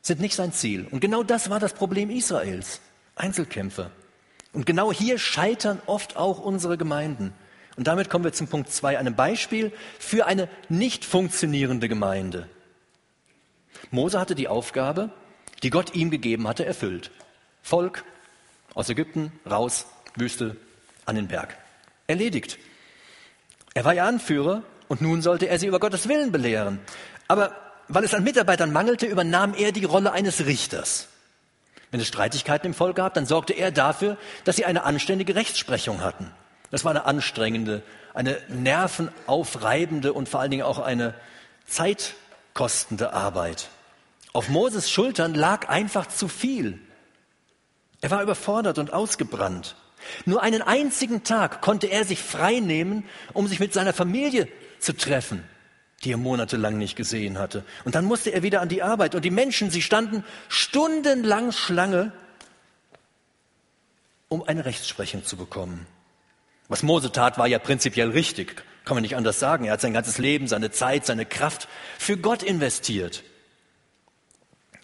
sind 0.00 0.20
nicht 0.20 0.34
sein 0.34 0.52
Ziel. 0.52 0.86
Und 0.90 1.00
genau 1.00 1.22
das 1.22 1.50
war 1.50 1.60
das 1.60 1.74
Problem 1.74 2.10
Israels. 2.10 2.80
Einzelkämpfer. 3.14 3.90
Und 4.52 4.66
genau 4.66 4.92
hier 4.92 5.18
scheitern 5.18 5.80
oft 5.86 6.16
auch 6.16 6.40
unsere 6.40 6.76
Gemeinden. 6.76 7.32
Und 7.76 7.86
damit 7.86 8.10
kommen 8.10 8.24
wir 8.24 8.32
zum 8.32 8.48
Punkt 8.48 8.70
zwei, 8.70 8.98
einem 8.98 9.14
Beispiel 9.14 9.72
für 9.98 10.26
eine 10.26 10.48
nicht 10.68 11.04
funktionierende 11.04 11.88
Gemeinde. 11.88 12.48
Mose 13.90 14.20
hatte 14.20 14.34
die 14.34 14.48
Aufgabe, 14.48 15.10
die 15.62 15.70
Gott 15.70 15.94
ihm 15.94 16.10
gegeben 16.10 16.48
hatte, 16.48 16.64
erfüllt. 16.64 17.10
Volk 17.62 18.04
aus 18.74 18.88
Ägypten, 18.88 19.32
raus, 19.48 19.86
Wüste, 20.16 20.56
an 21.06 21.16
den 21.16 21.28
Berg. 21.28 21.56
Erledigt. 22.06 22.58
Er 23.74 23.84
war 23.84 23.94
ihr 23.94 24.04
Anführer 24.04 24.62
und 24.88 25.00
nun 25.00 25.22
sollte 25.22 25.48
er 25.48 25.58
sie 25.58 25.66
über 25.66 25.80
Gottes 25.80 26.08
Willen 26.08 26.32
belehren. 26.32 26.80
Aber 27.28 27.56
weil 27.88 28.04
es 28.04 28.14
an 28.14 28.24
Mitarbeitern 28.24 28.72
mangelte, 28.72 29.06
übernahm 29.06 29.54
er 29.54 29.72
die 29.72 29.84
Rolle 29.84 30.12
eines 30.12 30.46
Richters. 30.46 31.08
Wenn 31.90 32.00
es 32.00 32.08
Streitigkeiten 32.08 32.68
im 32.68 32.74
Volk 32.74 32.96
gab, 32.96 33.14
dann 33.14 33.26
sorgte 33.26 33.52
er 33.52 33.70
dafür, 33.70 34.16
dass 34.44 34.56
sie 34.56 34.64
eine 34.64 34.84
anständige 34.84 35.34
Rechtsprechung 35.34 36.02
hatten. 36.02 36.30
Das 36.72 36.84
war 36.84 36.90
eine 36.90 37.04
anstrengende, 37.04 37.82
eine 38.14 38.38
nervenaufreibende 38.48 40.14
und 40.14 40.28
vor 40.28 40.40
allen 40.40 40.50
Dingen 40.50 40.64
auch 40.64 40.78
eine 40.78 41.14
zeitkostende 41.66 43.12
Arbeit. 43.12 43.68
Auf 44.32 44.48
Moses 44.48 44.90
Schultern 44.90 45.34
lag 45.34 45.68
einfach 45.68 46.08
zu 46.08 46.28
viel. 46.28 46.78
Er 48.00 48.10
war 48.10 48.22
überfordert 48.22 48.78
und 48.78 48.92
ausgebrannt. 48.92 49.76
Nur 50.24 50.42
einen 50.42 50.62
einzigen 50.62 51.24
Tag 51.24 51.60
konnte 51.60 51.88
er 51.88 52.06
sich 52.06 52.22
frei 52.22 52.60
nehmen, 52.60 53.04
um 53.34 53.46
sich 53.46 53.60
mit 53.60 53.74
seiner 53.74 53.92
Familie 53.92 54.48
zu 54.78 54.96
treffen, 54.96 55.44
die 56.04 56.12
er 56.12 56.16
monatelang 56.16 56.78
nicht 56.78 56.96
gesehen 56.96 57.38
hatte. 57.38 57.64
Und 57.84 57.94
dann 57.94 58.06
musste 58.06 58.30
er 58.30 58.42
wieder 58.42 58.62
an 58.62 58.70
die 58.70 58.82
Arbeit. 58.82 59.14
Und 59.14 59.26
die 59.26 59.30
Menschen, 59.30 59.70
sie 59.70 59.82
standen 59.82 60.24
stundenlang 60.48 61.52
Schlange, 61.52 62.12
um 64.28 64.42
eine 64.42 64.64
Rechtsprechung 64.64 65.26
zu 65.26 65.36
bekommen. 65.36 65.86
Was 66.68 66.82
Mose 66.82 67.12
tat, 67.12 67.38
war 67.38 67.46
ja 67.46 67.58
prinzipiell 67.58 68.10
richtig. 68.10 68.64
Kann 68.84 68.96
man 68.96 69.02
nicht 69.02 69.16
anders 69.16 69.38
sagen. 69.38 69.64
Er 69.64 69.74
hat 69.74 69.80
sein 69.80 69.92
ganzes 69.92 70.18
Leben, 70.18 70.48
seine 70.48 70.70
Zeit, 70.70 71.06
seine 71.06 71.26
Kraft 71.26 71.68
für 71.98 72.16
Gott 72.16 72.42
investiert. 72.42 73.22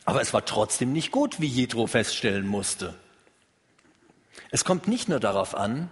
Aber 0.04 0.20
es 0.20 0.32
war 0.32 0.44
trotzdem 0.44 0.92
nicht 0.92 1.10
gut, 1.10 1.40
wie 1.40 1.46
Jethro 1.46 1.86
feststellen 1.86 2.46
musste. 2.46 2.94
Es 4.50 4.64
kommt 4.64 4.88
nicht 4.88 5.08
nur 5.08 5.20
darauf 5.20 5.54
an, 5.54 5.90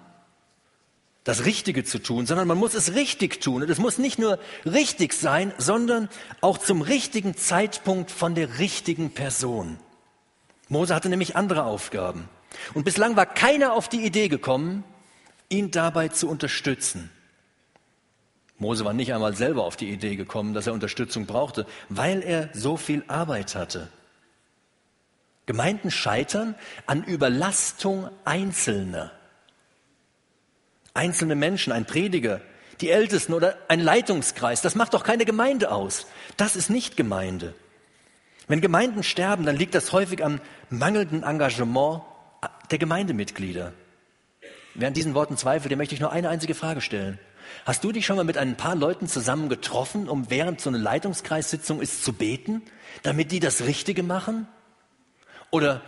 das 1.25 1.45
Richtige 1.45 1.83
zu 1.83 1.99
tun, 1.99 2.25
sondern 2.25 2.47
man 2.47 2.57
muss 2.57 2.75
es 2.75 2.95
richtig 2.95 3.41
tun. 3.41 3.63
Und 3.63 3.69
es 3.69 3.79
muss 3.79 3.99
nicht 3.99 4.19
nur 4.19 4.39
richtig 4.65 5.13
sein, 5.13 5.53
sondern 5.59 6.09
auch 6.41 6.59
zum 6.59 6.83
richtigen 6.83 7.37
Zeitpunkt 7.37 8.13
von 8.13 8.37
der 8.37 8.61
richtigen 8.61 9.11
Person. 9.11 9.79
Mose 10.69 10.95
hatte 10.95 11.09
nämlich 11.09 11.35
andere 11.35 11.65
Aufgaben. 11.65 12.29
Und 12.75 12.85
bislang 12.85 13.17
war 13.17 13.27
keiner 13.27 13.73
auf 13.73 13.89
die 13.89 14.05
Idee 14.05 14.29
gekommen, 14.29 14.85
ihn 15.49 15.71
dabei 15.71 16.09
zu 16.09 16.29
unterstützen. 16.29 17.11
Mose 18.59 18.85
war 18.85 18.95
nicht 18.95 19.13
einmal 19.13 19.37
selber 19.37 19.65
auf 19.65 19.77
die 19.77 19.91
Idee 19.91 20.17
gekommen, 20.17 20.55
dass 20.55 20.67
er 20.67 20.73
Unterstützung 20.73 21.27
brauchte, 21.27 21.67
weil 21.89 22.23
er 22.23 22.49
so 22.55 22.77
viel 22.77 23.05
Arbeit 23.07 23.55
hatte. 23.55 23.89
Gemeinden 25.45 25.91
scheitern 25.91 26.55
an 26.87 27.05
Überlastung 27.05 28.11
Einzelner. 28.25 29.13
Einzelne 30.95 31.35
Menschen, 31.35 31.73
ein 31.73 31.85
Prediger, 31.85 32.41
die 32.81 32.91
Ältesten 32.91 33.35
oder 33.35 33.57
ein 33.69 33.81
Leitungskreis, 33.81 34.63
das 34.63 34.75
macht 34.75 34.95
doch 34.95 35.05
keine 35.05 35.25
Gemeinde 35.25 35.71
aus. 35.71 36.07
Das 36.37 36.57
ist 36.57 36.71
nicht 36.71 36.97
Gemeinde. 36.97 37.55
Wenn 38.49 38.61
Gemeinden 38.61 39.03
sterben, 39.03 39.45
dann 39.45 39.57
liegt 39.57 39.75
das 39.75 39.93
häufig 39.93 40.25
am 40.25 40.41
mangelnden 40.71 41.23
Engagement 41.23 42.03
der 42.71 42.79
Gemeindemitglieder. 42.79 43.73
An 44.81 44.95
diesen 44.95 45.15
Worten 45.15 45.37
zweifelt, 45.37 45.71
dem 45.71 45.79
möchte 45.79 45.95
ich 45.95 46.01
nur 46.01 46.13
eine 46.13 46.29
einzige 46.29 46.55
Frage 46.55 46.81
stellen. 46.81 47.19
Hast 47.65 47.85
du 47.85 47.93
dich 47.93 48.05
schon 48.05 48.17
mal 48.17 48.25
mit 48.25 48.37
ein 48.37 48.57
paar 48.57 48.77
Leuten 48.77 49.09
zusammen 49.09 49.49
getroffen, 49.49 50.09
um 50.09 50.31
während 50.31 50.61
so 50.61 50.71
eine 50.71 50.79
Leitungskreissitzung 50.79 51.81
ist 51.81 52.05
zu 52.05 52.13
beten, 52.13 52.63
damit 53.03 53.33
die 53.33 53.41
das 53.41 53.65
Richtige 53.65 54.03
machen? 54.03 54.47
Oder 55.51 55.83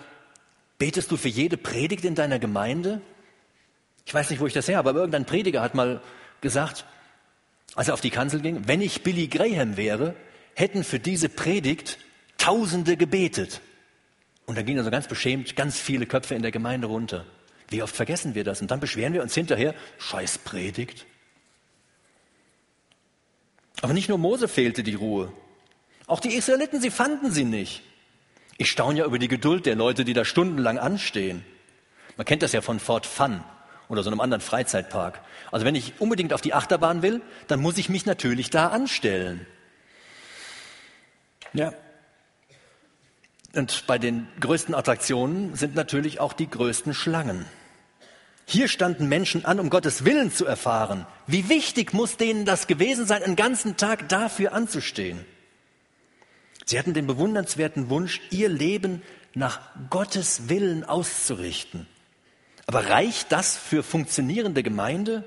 betest 0.78 1.10
du 1.10 1.16
für 1.16 1.28
jede 1.28 1.56
Predigt 1.56 2.04
in 2.04 2.14
deiner 2.14 2.38
Gemeinde? 2.38 3.00
Ich 4.06 4.14
weiß 4.14 4.30
nicht, 4.30 4.40
wo 4.40 4.46
ich 4.46 4.54
das 4.54 4.68
her 4.68 4.78
habe, 4.78 4.90
aber 4.90 5.00
irgendein 5.00 5.26
Prediger 5.26 5.60
hat 5.60 5.74
mal 5.74 6.00
gesagt, 6.40 6.84
als 7.74 7.88
er 7.88 7.94
auf 7.94 8.00
die 8.00 8.10
Kanzel 8.10 8.40
ging, 8.40 8.66
wenn 8.66 8.80
ich 8.80 9.02
Billy 9.02 9.28
Graham 9.28 9.76
wäre, 9.76 10.14
hätten 10.54 10.84
für 10.84 10.98
diese 10.98 11.28
Predigt 11.28 11.98
Tausende 12.38 12.96
gebetet. 12.96 13.60
Und 14.46 14.56
da 14.56 14.62
gingen 14.62 14.78
also 14.78 14.90
ganz 14.90 15.08
beschämt 15.08 15.56
ganz 15.56 15.78
viele 15.78 16.06
Köpfe 16.06 16.34
in 16.34 16.42
der 16.42 16.52
Gemeinde 16.52 16.86
runter. 16.86 17.26
Wie 17.68 17.82
oft 17.82 17.94
vergessen 17.94 18.34
wir 18.34 18.44
das? 18.44 18.60
Und 18.60 18.70
dann 18.70 18.80
beschweren 18.80 19.12
wir 19.12 19.22
uns 19.22 19.34
hinterher, 19.34 19.74
scheiß 19.98 20.38
Predigt. 20.38 21.06
Aber 23.82 23.92
nicht 23.92 24.08
nur 24.08 24.18
Mose 24.18 24.48
fehlte 24.48 24.82
die 24.82 24.94
Ruhe. 24.94 25.32
Auch 26.06 26.20
die 26.20 26.34
Israeliten, 26.34 26.80
sie 26.80 26.90
fanden 26.90 27.30
sie 27.30 27.44
nicht. 27.44 27.82
Ich 28.56 28.70
staune 28.70 28.98
ja 28.98 29.04
über 29.04 29.18
die 29.18 29.28
Geduld 29.28 29.66
der 29.66 29.76
Leute, 29.76 30.04
die 30.04 30.14
da 30.14 30.24
stundenlang 30.24 30.78
anstehen. 30.78 31.44
Man 32.16 32.24
kennt 32.24 32.42
das 32.42 32.52
ja 32.52 32.62
von 32.62 32.80
Fort 32.80 33.06
Fun 33.06 33.44
oder 33.88 34.02
so 34.02 34.10
einem 34.10 34.20
anderen 34.20 34.40
Freizeitpark. 34.40 35.20
Also 35.52 35.64
wenn 35.64 35.74
ich 35.74 36.00
unbedingt 36.00 36.32
auf 36.32 36.40
die 36.40 36.54
Achterbahn 36.54 37.02
will, 37.02 37.20
dann 37.46 37.60
muss 37.60 37.78
ich 37.78 37.88
mich 37.88 38.06
natürlich 38.06 38.50
da 38.50 38.68
anstellen. 38.68 39.46
Ja, 41.52 41.72
und 43.54 43.86
bei 43.86 43.98
den 43.98 44.28
größten 44.40 44.74
Attraktionen 44.74 45.54
sind 45.54 45.74
natürlich 45.74 46.20
auch 46.20 46.32
die 46.32 46.50
größten 46.50 46.94
Schlangen. 46.94 47.46
Hier 48.50 48.68
standen 48.68 49.10
Menschen 49.10 49.44
an, 49.44 49.60
um 49.60 49.68
Gottes 49.68 50.06
Willen 50.06 50.32
zu 50.32 50.46
erfahren. 50.46 51.06
Wie 51.26 51.50
wichtig 51.50 51.92
muss 51.92 52.16
denen 52.16 52.46
das 52.46 52.66
gewesen 52.66 53.06
sein, 53.06 53.22
einen 53.22 53.36
ganzen 53.36 53.76
Tag 53.76 54.08
dafür 54.08 54.54
anzustehen? 54.54 55.22
Sie 56.64 56.78
hatten 56.78 56.94
den 56.94 57.06
bewundernswerten 57.06 57.90
Wunsch, 57.90 58.22
ihr 58.30 58.48
Leben 58.48 59.02
nach 59.34 59.60
Gottes 59.90 60.48
Willen 60.48 60.82
auszurichten. 60.82 61.86
Aber 62.66 62.88
reicht 62.88 63.32
das 63.32 63.58
für 63.58 63.82
funktionierende 63.82 64.62
Gemeinde? 64.62 65.24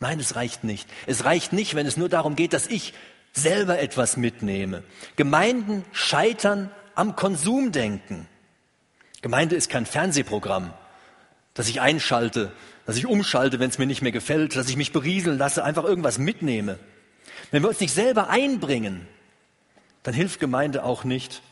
Nein, 0.00 0.18
es 0.18 0.34
reicht 0.34 0.64
nicht. 0.64 0.88
Es 1.06 1.24
reicht 1.24 1.52
nicht, 1.52 1.76
wenn 1.76 1.86
es 1.86 1.96
nur 1.96 2.08
darum 2.08 2.34
geht, 2.34 2.54
dass 2.54 2.66
ich 2.66 2.92
selber 3.32 3.78
etwas 3.78 4.16
mitnehme. 4.16 4.82
Gemeinden 5.14 5.84
scheitern 5.92 6.72
am 6.96 7.14
Konsumdenken. 7.14 8.26
Gemeinde 9.22 9.54
ist 9.54 9.70
kein 9.70 9.86
Fernsehprogramm, 9.86 10.74
das 11.60 11.68
ich 11.68 11.82
einschalte, 11.82 12.50
dass 12.86 12.96
ich 12.96 13.04
umschalte, 13.04 13.60
wenn 13.60 13.68
es 13.68 13.76
mir 13.76 13.84
nicht 13.84 14.00
mehr 14.00 14.12
gefällt, 14.12 14.56
dass 14.56 14.70
ich 14.70 14.78
mich 14.78 14.92
berieseln 14.92 15.36
lasse, 15.36 15.62
einfach 15.62 15.84
irgendwas 15.84 16.16
mitnehme. 16.16 16.78
Wenn 17.50 17.62
wir 17.62 17.68
uns 17.68 17.80
nicht 17.80 17.92
selber 17.92 18.30
einbringen, 18.30 19.06
dann 20.02 20.14
hilft 20.14 20.40
Gemeinde 20.40 20.84
auch 20.84 21.04
nicht, 21.04 21.42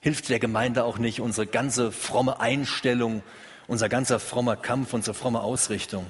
hilft 0.00 0.28
der 0.28 0.38
Gemeinde 0.38 0.84
auch 0.84 0.98
nicht 0.98 1.20
unsere 1.20 1.46
ganze 1.46 1.92
fromme 1.92 2.40
Einstellung, 2.40 3.22
unser 3.66 3.88
ganzer 3.88 4.20
frommer 4.20 4.56
Kampf, 4.56 4.92
unsere 4.92 5.14
fromme 5.14 5.40
Ausrichtung. 5.40 6.04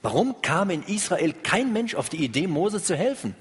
Warum 0.00 0.40
kam 0.40 0.70
in 0.70 0.82
Israel 0.82 1.34
kein 1.34 1.74
Mensch 1.74 1.94
auf 1.94 2.08
die 2.08 2.24
Idee, 2.24 2.46
Mose 2.46 2.82
zu 2.82 2.96
helfen? 2.96 3.34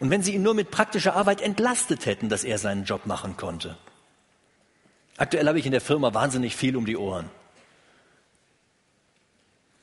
Und 0.00 0.10
wenn 0.10 0.24
sie 0.24 0.34
ihn 0.34 0.42
nur 0.42 0.54
mit 0.54 0.72
praktischer 0.72 1.14
Arbeit 1.14 1.40
entlastet 1.40 2.04
hätten, 2.04 2.28
dass 2.30 2.42
er 2.42 2.58
seinen 2.58 2.82
Job 2.82 3.06
machen 3.06 3.36
konnte. 3.36 3.76
Aktuell 5.18 5.46
habe 5.46 5.60
ich 5.60 5.66
in 5.66 5.72
der 5.72 5.80
Firma 5.80 6.12
wahnsinnig 6.14 6.56
viel 6.56 6.76
um 6.76 6.84
die 6.84 6.96
Ohren. 6.96 7.30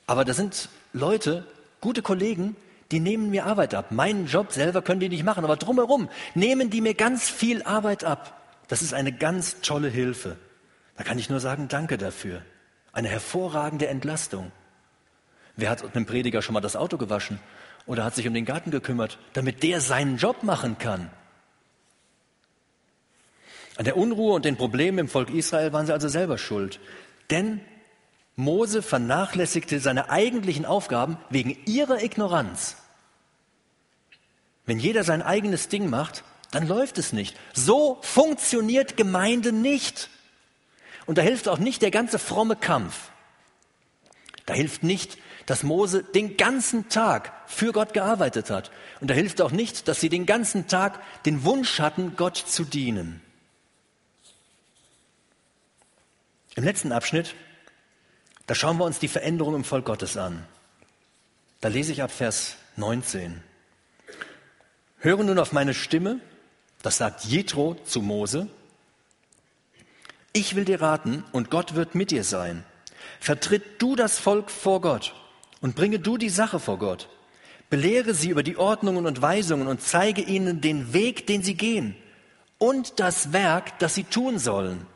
Aber 0.08 0.24
da 0.24 0.32
sind 0.32 0.70
Leute, 0.94 1.44
gute 1.82 2.00
Kollegen, 2.00 2.56
die 2.90 2.98
nehmen 2.98 3.28
mir 3.28 3.44
Arbeit 3.44 3.74
ab. 3.74 3.92
Meinen 3.92 4.26
Job 4.26 4.52
selber 4.52 4.80
können 4.80 5.00
die 5.00 5.10
nicht 5.10 5.22
machen, 5.22 5.44
aber 5.44 5.56
drumherum 5.56 6.08
nehmen 6.34 6.70
die 6.70 6.80
mir 6.80 6.94
ganz 6.94 7.28
viel 7.28 7.62
Arbeit 7.62 8.04
ab. 8.04 8.34
Das 8.68 8.80
ist 8.80 8.94
eine 8.94 9.12
ganz 9.12 9.60
tolle 9.60 9.88
Hilfe. 9.88 10.36
Da 10.96 11.04
kann 11.04 11.18
ich 11.18 11.28
nur 11.28 11.40
sagen, 11.40 11.68
danke 11.68 11.98
dafür. 11.98 12.42
Eine 12.90 13.08
hervorragende 13.08 13.86
Entlastung. 13.86 14.50
Wer 15.56 15.68
hat 15.68 15.84
einem 15.94 16.06
Prediger 16.06 16.40
schon 16.40 16.54
mal 16.54 16.60
das 16.60 16.74
Auto 16.74 16.96
gewaschen 16.96 17.38
oder 17.84 18.02
hat 18.02 18.14
sich 18.14 18.26
um 18.26 18.32
den 18.32 18.46
Garten 18.46 18.70
gekümmert, 18.70 19.18
damit 19.34 19.62
der 19.62 19.82
seinen 19.82 20.16
Job 20.16 20.42
machen 20.42 20.78
kann. 20.78 21.10
An 23.76 23.84
der 23.84 23.98
Unruhe 23.98 24.32
und 24.32 24.46
den 24.46 24.56
Problemen 24.56 25.00
im 25.00 25.08
Volk 25.08 25.28
Israel 25.28 25.74
waren 25.74 25.84
sie 25.84 25.92
also 25.92 26.08
selber 26.08 26.38
schuld. 26.38 26.80
Denn 27.30 27.60
Mose 28.38 28.82
vernachlässigte 28.82 29.80
seine 29.80 30.10
eigentlichen 30.10 30.64
Aufgaben 30.64 31.18
wegen 31.28 31.58
ihrer 31.66 32.00
Ignoranz. 32.04 32.76
Wenn 34.64 34.78
jeder 34.78 35.02
sein 35.02 35.22
eigenes 35.22 35.66
Ding 35.66 35.90
macht, 35.90 36.22
dann 36.52 36.68
läuft 36.68 36.98
es 36.98 37.12
nicht. 37.12 37.36
So 37.52 37.98
funktioniert 38.00 38.96
Gemeinde 38.96 39.50
nicht. 39.50 40.08
Und 41.04 41.18
da 41.18 41.22
hilft 41.22 41.48
auch 41.48 41.58
nicht 41.58 41.82
der 41.82 41.90
ganze 41.90 42.20
fromme 42.20 42.54
Kampf. 42.54 43.10
Da 44.46 44.54
hilft 44.54 44.84
nicht, 44.84 45.18
dass 45.46 45.64
Mose 45.64 46.04
den 46.04 46.36
ganzen 46.36 46.88
Tag 46.88 47.32
für 47.48 47.72
Gott 47.72 47.92
gearbeitet 47.92 48.50
hat. 48.50 48.70
Und 49.00 49.10
da 49.10 49.14
hilft 49.14 49.40
auch 49.40 49.50
nicht, 49.50 49.88
dass 49.88 49.98
sie 49.98 50.10
den 50.10 50.26
ganzen 50.26 50.68
Tag 50.68 51.00
den 51.24 51.42
Wunsch 51.42 51.80
hatten, 51.80 52.14
Gott 52.14 52.36
zu 52.36 52.62
dienen. 52.62 53.20
Im 56.54 56.62
letzten 56.62 56.92
Abschnitt, 56.92 57.34
da 58.48 58.54
schauen 58.54 58.78
wir 58.78 58.84
uns 58.86 58.98
die 58.98 59.08
Veränderung 59.08 59.54
im 59.54 59.62
Volk 59.62 59.84
Gottes 59.84 60.16
an. 60.16 60.42
Da 61.60 61.68
lese 61.68 61.92
ich 61.92 62.02
ab 62.02 62.10
Vers 62.10 62.56
19. 62.76 63.42
Höre 65.00 65.22
nun 65.22 65.38
auf 65.38 65.52
meine 65.52 65.74
Stimme, 65.74 66.18
das 66.80 66.96
sagt 66.96 67.26
Jethro 67.26 67.76
zu 67.84 68.00
Mose. 68.00 68.48
Ich 70.32 70.56
will 70.56 70.64
dir 70.64 70.80
raten 70.80 71.24
und 71.32 71.50
Gott 71.50 71.74
wird 71.74 71.94
mit 71.94 72.10
dir 72.10 72.24
sein. 72.24 72.64
Vertritt 73.20 73.82
du 73.82 73.96
das 73.96 74.18
Volk 74.18 74.50
vor 74.50 74.80
Gott 74.80 75.14
und 75.60 75.76
bringe 75.76 75.98
du 75.98 76.16
die 76.16 76.30
Sache 76.30 76.58
vor 76.58 76.78
Gott. 76.78 77.10
Belehre 77.68 78.14
sie 78.14 78.30
über 78.30 78.42
die 78.42 78.56
Ordnungen 78.56 79.04
und 79.04 79.20
Weisungen 79.20 79.68
und 79.68 79.82
zeige 79.82 80.22
ihnen 80.22 80.62
den 80.62 80.94
Weg, 80.94 81.26
den 81.26 81.42
sie 81.42 81.54
gehen 81.54 81.96
und 82.56 82.98
das 82.98 83.34
Werk, 83.34 83.78
das 83.78 83.94
sie 83.94 84.04
tun 84.04 84.38
sollen. 84.38 84.86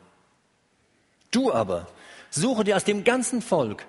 Du 1.29 1.53
aber 1.53 1.87
suche 2.35 2.63
dir 2.63 2.75
aus 2.75 2.83
dem 2.83 3.03
ganzen 3.03 3.41
Volk 3.41 3.85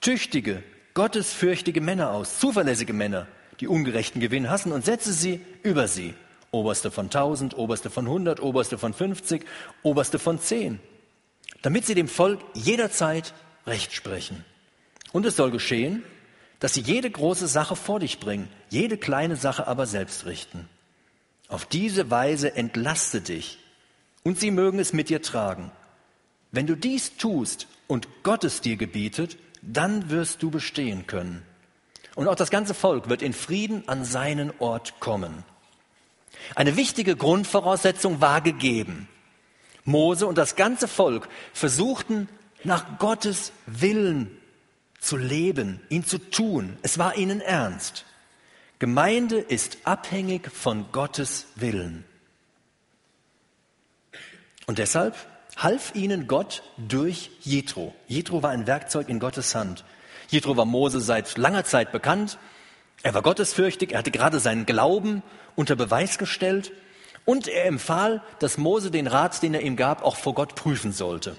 tüchtige, 0.00 0.62
gottesfürchtige 0.94 1.80
Männer 1.80 2.12
aus, 2.12 2.38
zuverlässige 2.38 2.92
Männer, 2.92 3.26
die 3.60 3.68
ungerechten 3.68 4.20
Gewinn 4.20 4.50
hassen 4.50 4.72
und 4.72 4.84
setze 4.84 5.12
sie 5.12 5.40
über 5.62 5.88
sie. 5.88 6.14
Oberste 6.50 6.90
von 6.90 7.08
tausend, 7.08 7.56
Oberste 7.56 7.88
von 7.88 8.06
hundert, 8.08 8.40
Oberste 8.40 8.76
von 8.76 8.92
fünfzig, 8.92 9.46
Oberste 9.82 10.18
von 10.18 10.38
zehn, 10.38 10.80
damit 11.62 11.86
sie 11.86 11.94
dem 11.94 12.08
Volk 12.08 12.40
jederzeit 12.54 13.32
Recht 13.66 13.92
sprechen. 13.92 14.44
Und 15.12 15.24
es 15.24 15.36
soll 15.36 15.50
geschehen, 15.50 16.02
dass 16.60 16.74
sie 16.74 16.80
jede 16.80 17.10
große 17.10 17.46
Sache 17.46 17.76
vor 17.76 18.00
dich 18.00 18.20
bringen, 18.20 18.48
jede 18.68 18.98
kleine 18.98 19.36
Sache 19.36 19.66
aber 19.66 19.86
selbst 19.86 20.26
richten. 20.26 20.68
Auf 21.48 21.64
diese 21.64 22.10
Weise 22.10 22.54
entlaste 22.54 23.20
dich 23.20 23.58
und 24.22 24.38
sie 24.38 24.50
mögen 24.50 24.78
es 24.78 24.92
mit 24.92 25.08
dir 25.08 25.22
tragen. 25.22 25.70
Wenn 26.50 26.66
du 26.66 26.76
dies 26.76 27.16
tust 27.16 27.66
und 27.92 28.08
Gott 28.22 28.42
es 28.42 28.62
dir 28.62 28.76
gebietet, 28.76 29.36
dann 29.60 30.08
wirst 30.08 30.42
du 30.42 30.50
bestehen 30.50 31.06
können. 31.06 31.42
Und 32.14 32.26
auch 32.26 32.34
das 32.34 32.50
ganze 32.50 32.72
Volk 32.72 33.10
wird 33.10 33.20
in 33.20 33.34
Frieden 33.34 33.86
an 33.86 34.06
seinen 34.06 34.50
Ort 34.60 34.98
kommen. 34.98 35.44
Eine 36.54 36.76
wichtige 36.78 37.16
Grundvoraussetzung 37.16 38.22
war 38.22 38.40
gegeben. 38.40 39.08
Mose 39.84 40.26
und 40.26 40.38
das 40.38 40.56
ganze 40.56 40.88
Volk 40.88 41.28
versuchten 41.52 42.30
nach 42.64 42.98
Gottes 42.98 43.52
Willen 43.66 44.38
zu 44.98 45.18
leben, 45.18 45.78
ihn 45.90 46.06
zu 46.06 46.16
tun. 46.16 46.78
Es 46.80 46.96
war 46.96 47.18
ihnen 47.18 47.42
ernst. 47.42 48.06
Gemeinde 48.78 49.36
ist 49.36 49.76
abhängig 49.84 50.50
von 50.50 50.90
Gottes 50.92 51.46
Willen. 51.56 52.04
Und 54.64 54.78
deshalb 54.78 55.14
half 55.56 55.94
ihnen 55.94 56.26
Gott 56.26 56.62
durch 56.76 57.30
Jethro. 57.40 57.94
Jethro 58.06 58.42
war 58.42 58.50
ein 58.50 58.66
Werkzeug 58.66 59.08
in 59.08 59.20
Gottes 59.20 59.54
Hand. 59.54 59.84
Jethro 60.28 60.56
war 60.56 60.64
Mose 60.64 61.00
seit 61.00 61.36
langer 61.36 61.64
Zeit 61.64 61.92
bekannt. 61.92 62.38
Er 63.02 63.14
war 63.14 63.22
gottesfürchtig, 63.22 63.92
er 63.92 63.98
hatte 63.98 64.10
gerade 64.10 64.40
seinen 64.40 64.66
Glauben 64.66 65.22
unter 65.56 65.76
Beweis 65.76 66.18
gestellt 66.18 66.72
und 67.24 67.48
er 67.48 67.66
empfahl, 67.66 68.22
dass 68.38 68.58
Mose 68.58 68.90
den 68.90 69.06
Rat, 69.06 69.42
den 69.42 69.54
er 69.54 69.62
ihm 69.62 69.76
gab, 69.76 70.02
auch 70.02 70.16
vor 70.16 70.34
Gott 70.34 70.54
prüfen 70.54 70.92
sollte. 70.92 71.36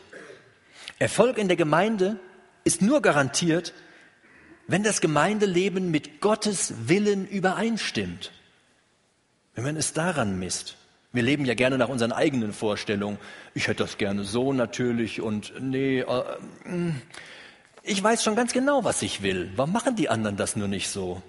Erfolg 1.00 1.38
in 1.38 1.48
der 1.48 1.58
Gemeinde 1.58 2.20
ist 2.64 2.82
nur 2.82 3.02
garantiert, 3.02 3.74
wenn 4.68 4.84
das 4.84 5.02
Gemeindeleben 5.02 5.92
mit 5.92 6.22
Gottes 6.22 6.74
Willen 6.88 7.28
übereinstimmt. 7.28 8.32
Wenn 9.56 9.66
man 9.66 9.76
es 9.76 9.94
daran 9.94 10.40
misst. 10.40 10.78
Wir 11.14 11.22
leben 11.22 11.46
ja 11.46 11.54
gerne 11.54 11.78
nach 11.78 11.90
unseren 11.90 12.12
eigenen 12.12 12.54
Vorstellungen. 12.54 13.20
Ich 13.54 13.68
hätte 13.68 13.84
das 13.84 14.00
gerne 14.00 14.24
so 14.24 14.52
natürlich 14.52 15.22
und 15.22 15.54
nee, 15.60 16.00
äh, 16.00 16.24
mm. 16.68 17.02
ich 17.84 18.04
weiß 18.04 18.24
schon 18.24 18.36
ganz 18.36 18.52
genau, 18.52 18.84
was 18.84 19.04
ich 19.04 19.22
will. 19.22 19.52
Warum 19.56 19.74
machen 19.74 19.96
die 19.96 20.10
anderen 20.10 20.38
das 20.38 20.56
nur 20.56 20.68
nicht 20.68 20.90
so? 20.90 21.22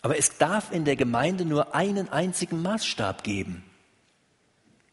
Aber 0.00 0.16
es 0.16 0.38
darf 0.38 0.72
in 0.72 0.86
der 0.86 0.96
Gemeinde 0.96 1.44
nur 1.44 1.74
einen 1.74 2.08
einzigen 2.08 2.62
Maßstab 2.62 3.22
geben. 3.22 3.62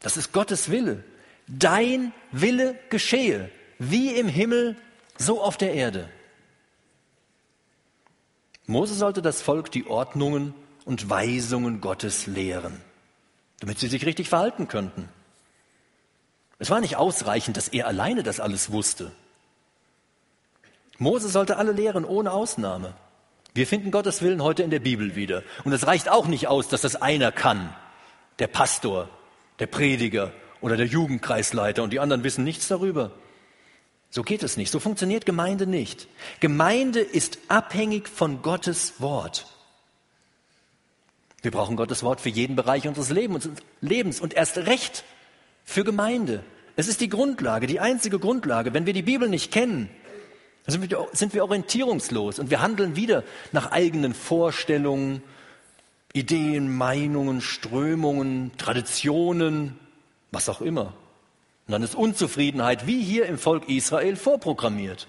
Das 0.00 0.18
ist 0.18 0.32
Gottes 0.32 0.70
Wille. 0.70 1.02
Dein 1.48 2.12
Wille 2.32 2.78
geschehe, 2.90 3.50
wie 3.78 4.14
im 4.14 4.28
Himmel, 4.28 4.76
so 5.16 5.42
auf 5.42 5.56
der 5.56 5.72
Erde. 5.72 6.10
Mose 8.66 8.94
sollte 8.94 9.22
das 9.22 9.40
Volk 9.40 9.70
die 9.70 9.86
Ordnungen 9.86 10.54
und 10.84 11.08
Weisungen 11.08 11.80
Gottes 11.80 12.26
lehren 12.26 12.80
damit 13.60 13.78
sie 13.78 13.88
sich 13.88 14.04
richtig 14.04 14.28
verhalten 14.28 14.68
könnten. 14.68 15.08
Es 16.58 16.70
war 16.70 16.80
nicht 16.80 16.96
ausreichend, 16.96 17.56
dass 17.56 17.68
er 17.68 17.86
alleine 17.86 18.22
das 18.22 18.40
alles 18.40 18.72
wusste. 18.72 19.12
Mose 20.98 21.28
sollte 21.28 21.56
alle 21.56 21.72
lehren, 21.72 22.04
ohne 22.04 22.32
Ausnahme. 22.32 22.94
Wir 23.54 23.66
finden 23.66 23.90
Gottes 23.90 24.22
Willen 24.22 24.42
heute 24.42 24.62
in 24.62 24.70
der 24.70 24.80
Bibel 24.80 25.16
wieder. 25.16 25.42
Und 25.64 25.72
es 25.72 25.86
reicht 25.86 26.10
auch 26.10 26.26
nicht 26.26 26.48
aus, 26.48 26.68
dass 26.68 26.82
das 26.82 26.96
einer 26.96 27.32
kann. 27.32 27.74
Der 28.38 28.46
Pastor, 28.46 29.08
der 29.58 29.66
Prediger 29.66 30.32
oder 30.60 30.76
der 30.76 30.86
Jugendkreisleiter 30.86 31.82
und 31.82 31.92
die 31.92 32.00
anderen 32.00 32.24
wissen 32.24 32.44
nichts 32.44 32.68
darüber. 32.68 33.12
So 34.10 34.22
geht 34.22 34.42
es 34.42 34.56
nicht. 34.56 34.70
So 34.70 34.80
funktioniert 34.80 35.24
Gemeinde 35.24 35.66
nicht. 35.66 36.08
Gemeinde 36.40 37.00
ist 37.00 37.38
abhängig 37.48 38.08
von 38.08 38.42
Gottes 38.42 39.00
Wort. 39.00 39.46
Wir 41.42 41.50
brauchen 41.50 41.76
Gottes 41.76 42.02
Wort 42.02 42.20
für 42.20 42.28
jeden 42.28 42.54
Bereich 42.54 42.86
unseres 42.86 43.10
Lebens 43.10 44.20
und 44.20 44.34
erst 44.34 44.58
recht 44.58 45.04
für 45.64 45.84
Gemeinde. 45.84 46.44
Es 46.76 46.86
ist 46.86 47.00
die 47.00 47.08
Grundlage, 47.08 47.66
die 47.66 47.80
einzige 47.80 48.18
Grundlage. 48.18 48.74
Wenn 48.74 48.86
wir 48.86 48.92
die 48.92 49.02
Bibel 49.02 49.28
nicht 49.28 49.50
kennen, 49.50 49.88
sind 50.66 51.34
wir 51.34 51.42
orientierungslos 51.42 52.38
und 52.38 52.50
wir 52.50 52.60
handeln 52.60 52.94
wieder 52.94 53.24
nach 53.52 53.70
eigenen 53.70 54.12
Vorstellungen, 54.12 55.22
Ideen, 56.12 56.76
Meinungen, 56.76 57.40
Strömungen, 57.40 58.52
Traditionen, 58.58 59.78
was 60.32 60.48
auch 60.48 60.60
immer. 60.60 60.92
Und 61.66 61.72
dann 61.72 61.82
ist 61.82 61.94
Unzufriedenheit 61.94 62.86
wie 62.86 63.02
hier 63.02 63.26
im 63.26 63.38
Volk 63.38 63.68
Israel 63.68 64.16
vorprogrammiert. 64.16 65.06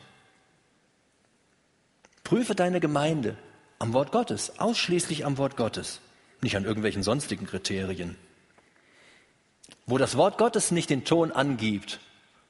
Prüfe 2.24 2.56
deine 2.56 2.80
Gemeinde 2.80 3.36
am 3.80 3.94
Wort 3.94 4.12
Gottes, 4.12 4.60
ausschließlich 4.60 5.26
am 5.26 5.38
Wort 5.38 5.58
Gottes 5.58 6.00
nicht 6.42 6.56
an 6.56 6.66
irgendwelchen 6.66 7.04
sonstigen 7.04 7.46
Kriterien. 7.46 8.18
Wo 9.86 9.98
das 9.98 10.18
Wort 10.18 10.38
Gottes 10.38 10.72
nicht 10.72 10.90
den 10.90 11.06
Ton 11.06 11.32
angibt, 11.32 12.00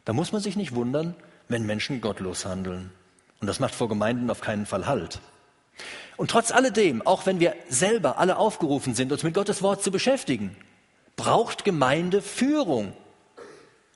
da 0.05 0.13
muss 0.13 0.31
man 0.31 0.41
sich 0.41 0.55
nicht 0.55 0.75
wundern, 0.75 1.15
wenn 1.47 1.65
Menschen 1.65 2.01
gottlos 2.01 2.45
handeln. 2.45 2.91
Und 3.39 3.47
das 3.47 3.59
macht 3.59 3.75
vor 3.75 3.89
Gemeinden 3.89 4.29
auf 4.29 4.41
keinen 4.41 4.65
Fall 4.65 4.87
Halt. 4.87 5.19
Und 6.17 6.31
trotz 6.31 6.51
alledem, 6.51 7.01
auch 7.01 7.25
wenn 7.25 7.39
wir 7.39 7.55
selber 7.67 8.19
alle 8.19 8.37
aufgerufen 8.37 8.93
sind, 8.93 9.11
uns 9.11 9.23
mit 9.23 9.33
Gottes 9.33 9.61
Wort 9.63 9.83
zu 9.83 9.91
beschäftigen, 9.91 10.55
braucht 11.15 11.65
Gemeinde 11.65 12.21
Führung. 12.21 12.93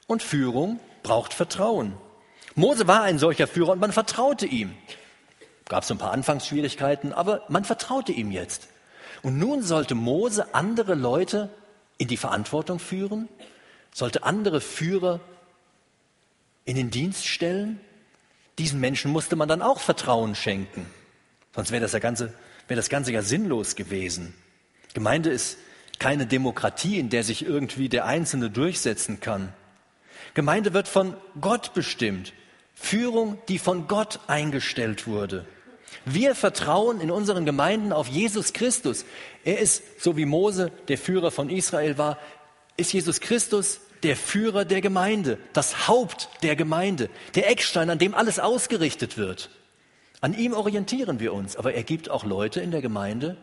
Und 0.08 0.24
Führung 0.24 0.80
braucht 1.04 1.34
Vertrauen. 1.34 1.94
Mose 2.56 2.88
war 2.88 3.04
ein 3.04 3.20
solcher 3.20 3.48
Führer 3.48 3.74
und 3.74 3.80
man 3.80 3.92
vertraute 3.92 4.46
ihm. 4.46 4.76
Gab 5.68 5.84
es 5.84 5.92
ein 5.92 5.98
paar 5.98 6.12
Anfangsschwierigkeiten, 6.12 7.14
aber 7.14 7.44
man 7.50 7.66
vertraute 7.66 8.12
ihm 8.12 8.32
jetzt. 8.32 8.70
Und 9.26 9.40
nun 9.40 9.64
sollte 9.64 9.96
Mose 9.96 10.54
andere 10.54 10.94
Leute 10.94 11.50
in 11.98 12.08
die 12.08 12.16
Verantwortung 12.16 12.78
führen, 12.78 13.28
sollte 13.92 14.22
andere 14.22 14.62
Führer 14.62 15.20
in 16.64 16.76
den 16.76 16.92
Dienst 16.92 17.26
stellen. 17.26 17.80
Diesen 18.60 18.80
Menschen 18.80 19.12
musste 19.12 19.36
man 19.36 19.50
dann 19.50 19.64
auch 19.64 19.80
Vertrauen 19.80 20.36
schenken. 20.36 20.86
Sonst 21.56 21.72
wäre 21.72 21.82
das, 21.82 21.94
ja 21.94 21.98
ganze, 21.98 22.36
das 22.68 22.90
Ganze 22.90 23.14
ja 23.14 23.24
sinnlos 23.24 23.76
gewesen. 23.76 24.36
Gemeinde 24.94 25.32
ist 25.32 25.58
keine 25.98 26.28
Demokratie, 26.28 27.00
in 27.00 27.10
der 27.10 27.24
sich 27.24 27.48
irgendwie 27.48 27.90
der 27.90 28.06
Einzelne 28.06 28.52
durchsetzen 28.52 29.22
kann. 29.22 29.52
Gemeinde 30.36 30.72
wird 30.76 30.88
von 30.88 31.16
Gott 31.42 31.74
bestimmt. 31.74 32.32
Führung, 32.76 33.40
die 33.48 33.58
von 33.58 33.88
Gott 33.88 34.20
eingestellt 34.28 35.08
wurde. 35.08 35.48
Wir 36.04 36.36
vertrauen 36.36 37.00
in 37.00 37.12
unseren 37.12 37.46
Gemeinden 37.46 37.94
auf 37.94 38.08
Jesus 38.08 38.54
Christus. 38.54 39.06
Er 39.44 39.60
ist, 39.60 39.84
so 40.02 40.18
wie 40.18 40.26
Mose 40.26 40.72
der 40.88 40.98
Führer 40.98 41.32
von 41.32 41.50
Israel 41.50 41.98
war, 41.98 42.18
ist 42.78 42.92
Jesus 42.92 43.22
Christus 43.22 43.80
der 44.04 44.16
Führer 44.16 44.66
der 44.66 44.82
Gemeinde, 44.82 45.38
das 45.54 45.88
Haupt 45.88 46.30
der 46.44 46.56
Gemeinde, 46.56 47.10
der 47.34 47.50
Eckstein, 47.50 47.90
an 47.90 47.98
dem 47.98 48.14
alles 48.14 48.40
ausgerichtet 48.40 49.18
wird. 49.18 49.50
An 50.22 50.34
ihm 50.34 50.54
orientieren 50.54 51.20
wir 51.20 51.34
uns, 51.34 51.56
aber 51.56 51.74
er 51.74 51.84
gibt 51.84 52.10
auch 52.10 52.24
Leute 52.24 52.62
in 52.62 52.72
der 52.72 52.82
Gemeinde, 52.82 53.38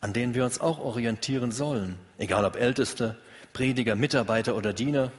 an 0.00 0.12
denen 0.12 0.34
wir 0.34 0.44
uns 0.44 0.60
auch 0.60 0.80
orientieren 0.80 1.52
sollen, 1.52 1.98
egal 2.18 2.44
ob 2.44 2.56
Älteste, 2.56 3.16
Prediger, 3.52 3.94
Mitarbeiter 3.94 4.56
oder 4.56 4.72
Diener. 4.72 5.12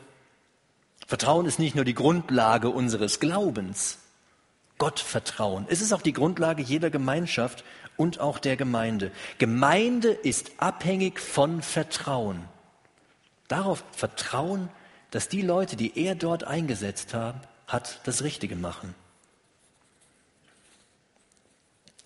Vertrauen 1.08 1.46
ist 1.46 1.60
nicht 1.60 1.76
nur 1.76 1.86
die 1.86 1.94
Grundlage 1.94 2.70
unseres 2.70 3.20
Glaubens, 3.20 4.00
Gottvertrauen. 4.78 5.66
Es 5.70 5.82
ist 5.82 5.94
auch 5.94 6.02
die 6.02 6.14
Grundlage 6.14 6.62
jeder 6.62 6.90
Gemeinschaft 6.90 7.64
und 7.98 8.20
auch 8.20 8.40
der 8.40 8.58
Gemeinde. 8.58 9.12
Gemeinde 9.38 10.10
ist 10.10 10.52
abhängig 10.58 11.20
von 11.20 11.62
Vertrauen. 11.62 12.44
Darauf 13.48 13.84
vertrauen, 13.92 14.70
dass 15.12 15.30
die 15.30 15.42
Leute, 15.42 15.76
die 15.76 15.98
er 15.98 16.16
dort 16.16 16.44
eingesetzt 16.44 17.14
hat, 17.14 18.02
das 18.04 18.24
Richtige 18.24 18.56
machen. 18.56 18.96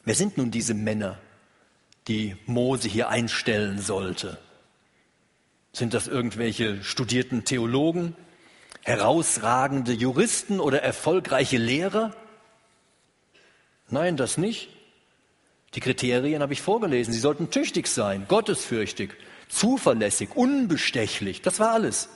Wer 0.04 0.16
sind 0.16 0.38
nun 0.38 0.52
diese 0.52 0.74
Männer, 0.74 1.18
die 2.08 2.38
Mose 2.46 2.88
hier 2.88 3.10
einstellen 3.10 3.80
sollte? 3.80 4.38
Sind 5.74 5.94
das 5.94 6.08
irgendwelche 6.08 6.84
studierten 6.84 7.44
Theologen, 7.44 8.16
herausragende 8.84 9.94
Juristen 9.94 10.60
oder 10.60 10.82
erfolgreiche 10.82 11.58
Lehrer? 11.58 12.16
Nein, 13.90 14.18
das 14.18 14.38
nicht. 14.38 14.70
Die 15.74 15.80
Kriterien 15.80 16.42
habe 16.42 16.54
ich 16.54 16.62
vorgelesen. 16.62 17.14
Sie 17.14 17.20
sollten 17.20 17.50
tüchtig 17.50 17.88
sein, 17.88 18.26
gottesfürchtig, 18.28 19.12
zuverlässig, 19.50 20.36
unbestechlich. 20.36 21.42
Das 21.42 21.60
war 21.60 21.72
alles. 21.72 22.10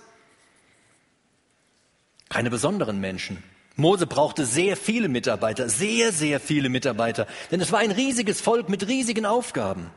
Keine 2.29 2.49
besonderen 2.49 2.99
Menschen. 2.99 3.43
Mose 3.75 4.05
brauchte 4.07 4.45
sehr 4.45 4.77
viele 4.77 5.09
Mitarbeiter, 5.09 5.69
sehr, 5.69 6.11
sehr 6.11 6.39
viele 6.39 6.69
Mitarbeiter, 6.69 7.27
denn 7.51 7.61
es 7.61 7.71
war 7.71 7.79
ein 7.79 7.91
riesiges 7.91 8.41
Volk 8.41 8.69
mit 8.69 8.87
riesigen 8.87 9.25
Aufgaben. 9.25 9.91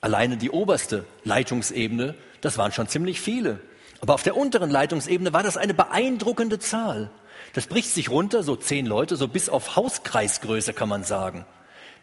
Alleine 0.00 0.36
die 0.36 0.50
oberste 0.50 1.04
Leitungsebene, 1.24 2.14
das 2.40 2.58
waren 2.58 2.72
schon 2.72 2.88
ziemlich 2.88 3.20
viele. 3.20 3.60
Aber 4.00 4.14
auf 4.14 4.24
der 4.24 4.36
unteren 4.36 4.70
Leitungsebene 4.70 5.32
war 5.32 5.44
das 5.44 5.56
eine 5.56 5.74
beeindruckende 5.74 6.58
Zahl. 6.58 7.10
Das 7.52 7.66
bricht 7.66 7.90
sich 7.90 8.10
runter, 8.10 8.42
so 8.42 8.56
zehn 8.56 8.86
Leute, 8.86 9.16
so 9.16 9.28
bis 9.28 9.48
auf 9.48 9.76
Hauskreisgröße 9.76 10.72
kann 10.72 10.88
man 10.88 11.04
sagen. 11.04 11.44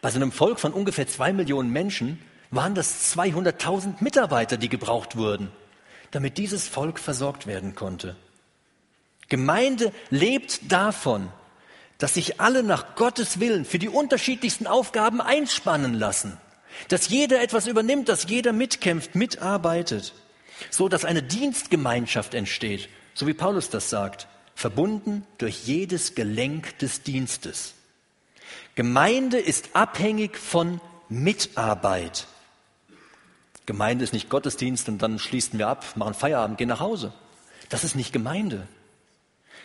Bei 0.00 0.10
so 0.10 0.16
einem 0.16 0.32
Volk 0.32 0.60
von 0.60 0.72
ungefähr 0.72 1.06
zwei 1.06 1.32
Millionen 1.32 1.70
Menschen 1.70 2.20
waren 2.50 2.74
das 2.74 3.16
200.000 3.16 3.94
Mitarbeiter, 4.00 4.56
die 4.56 4.68
gebraucht 4.68 5.16
wurden, 5.16 5.50
damit 6.10 6.38
dieses 6.38 6.66
Volk 6.68 6.98
versorgt 6.98 7.46
werden 7.46 7.74
konnte. 7.74 8.16
Gemeinde 9.28 9.92
lebt 10.10 10.72
davon, 10.72 11.30
dass 11.98 12.14
sich 12.14 12.40
alle 12.40 12.62
nach 12.62 12.96
Gottes 12.96 13.40
Willen 13.40 13.64
für 13.64 13.78
die 13.78 13.88
unterschiedlichsten 13.88 14.66
Aufgaben 14.66 15.20
einspannen 15.20 15.94
lassen, 15.94 16.38
dass 16.88 17.08
jeder 17.08 17.42
etwas 17.42 17.66
übernimmt, 17.66 18.08
dass 18.08 18.28
jeder 18.28 18.52
mitkämpft, 18.52 19.14
mitarbeitet, 19.14 20.14
so 20.70 20.88
dass 20.88 21.04
eine 21.04 21.22
Dienstgemeinschaft 21.22 22.34
entsteht, 22.34 22.88
so 23.14 23.26
wie 23.26 23.34
Paulus 23.34 23.70
das 23.70 23.90
sagt, 23.90 24.26
verbunden 24.60 25.26
durch 25.38 25.66
jedes 25.66 26.14
Gelenk 26.14 26.78
des 26.80 27.02
Dienstes. 27.02 27.72
Gemeinde 28.74 29.38
ist 29.38 29.70
abhängig 29.72 30.36
von 30.36 30.82
Mitarbeit. 31.08 32.26
Gemeinde 33.64 34.04
ist 34.04 34.12
nicht 34.12 34.28
Gottesdienst 34.28 34.90
und 34.90 34.98
dann 34.98 35.18
schließen 35.18 35.58
wir 35.58 35.68
ab, 35.68 35.86
machen 35.96 36.12
Feierabend, 36.12 36.58
gehen 36.58 36.68
nach 36.68 36.80
Hause. 36.80 37.14
Das 37.70 37.84
ist 37.84 37.96
nicht 37.96 38.12
Gemeinde. 38.12 38.68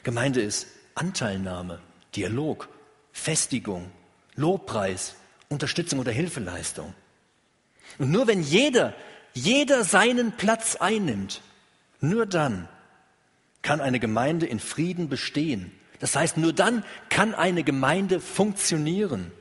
Gemeinde 0.03 0.39
ist 0.39 0.67
Anteilnahme, 0.93 1.81
Dialog, 2.15 2.69
Festigung, 3.12 3.91
Lobpreis, 4.36 5.15
Unterstützung 5.49 5.99
oder 5.99 6.13
Hilfeleistung. 6.13 6.93
Und 7.97 8.12
nur 8.12 8.27
wenn 8.27 8.41
jeder, 8.41 8.93
jeder 9.34 9.84
seinen 9.84 10.31
Platz 10.38 10.77
einnimmt, 10.77 11.41
nur 11.99 12.25
dann 12.25 12.69
kann 13.65 13.82
eine 13.82 13.99
Gemeinde 13.99 14.45
in 14.45 14.60
Frieden 14.60 15.10
bestehen. 15.10 15.71
Das 15.99 16.15
heißt, 16.15 16.38
nur 16.38 16.54
dann 16.54 16.84
kann 17.10 17.34
eine 17.34 17.63
Gemeinde 17.63 18.19
funktionieren. 18.19 19.32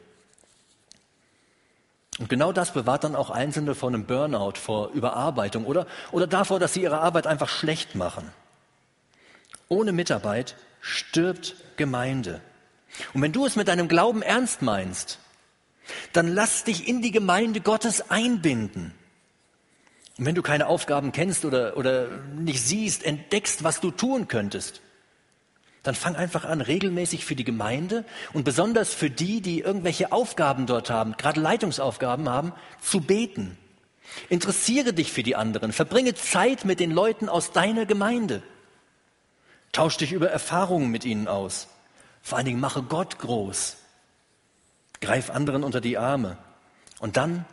Und 2.19 2.31
genau 2.31 2.51
das 2.51 2.73
bewahrt 2.73 3.05
dann 3.05 3.17
auch 3.17 3.29
Einzelne 3.29 3.75
vor 3.75 3.91
einem 3.91 4.07
Burnout, 4.07 4.55
vor 4.55 4.93
Überarbeitung 4.93 5.67
oder, 5.67 5.87
oder 6.11 6.27
davor, 6.27 6.59
dass 6.59 6.73
sie 6.73 6.81
ihre 6.81 7.01
Arbeit 7.01 7.27
einfach 7.27 7.51
schlecht 7.51 7.97
machen. 7.97 8.31
Ohne 9.69 9.93
Mitarbeit 9.93 10.57
stirbt 10.81 11.57
Gemeinde. 11.77 12.41
Und 13.13 13.21
wenn 13.21 13.33
du 13.33 13.45
es 13.45 13.57
mit 13.57 13.69
deinem 13.69 13.89
Glauben 13.89 14.23
ernst 14.23 14.63
meinst, 14.63 15.19
dann 16.15 16.29
lass 16.29 16.65
dich 16.65 16.89
in 16.89 17.03
die 17.03 17.11
Gemeinde 17.11 17.61
Gottes 17.61 18.11
einbinden. 18.11 18.95
Und 20.19 20.27
wenn 20.27 20.35
du 20.35 20.43
keine 20.43 20.69
Aufgaben 20.69 21.13
kennst 21.13 21.45
oder, 21.45 21.77
oder 21.77 22.09
nicht 22.37 22.63
siehst, 22.63 23.05
entdeckst, 23.05 23.65
was 23.65 23.81
du 23.81 23.91
tun 23.91 24.29
könntest, 24.29 24.81
dann 25.83 25.95
fang 25.95 26.17
einfach 26.17 26.45
an, 26.45 26.61
regelmäßig 26.61 27.25
für 27.25 27.37
die 27.37 27.45
Gemeinde 27.45 28.05
und 28.33 28.45
besonders 28.45 28.95
für 28.95 29.11
die, 29.11 29.43
die 29.43 29.61
irgendwelche 29.61 30.13
Aufgaben 30.13 30.67
dort 30.67 30.89
haben, 30.89 31.17
gerade 31.17 31.41
Leitungsaufgaben 31.41 32.29
haben, 32.29 32.53
zu 32.81 33.01
beten. 33.01 33.59
Interessiere 34.29 34.93
dich 34.93 35.13
für 35.13 35.23
die 35.23 35.37
anderen, 35.37 35.73
verbringe 35.73 36.15
Zeit 36.15 36.65
mit 36.65 36.81
den 36.81 36.91
Leuten 36.91 37.29
aus 37.29 37.53
deiner 37.53 37.85
Gemeinde. 37.85 38.43
Tausch 39.73 39.97
dich 39.97 40.13
über 40.13 40.31
Erfahrungen 40.31 40.91
mit 40.91 41.05
ihnen 41.05 41.29
aus. 41.29 41.69
Vor 42.23 42.39
allen 42.39 42.47
Dingen 42.47 42.61
mache 42.61 42.83
Gott 42.83 43.19
groß. 43.19 43.77
Greif 45.01 45.31
anderen 45.31 45.65
unter 45.65 45.81
die 45.81 45.99
Arme. 45.99 46.39
Und 47.01 47.19
dann 47.19 47.45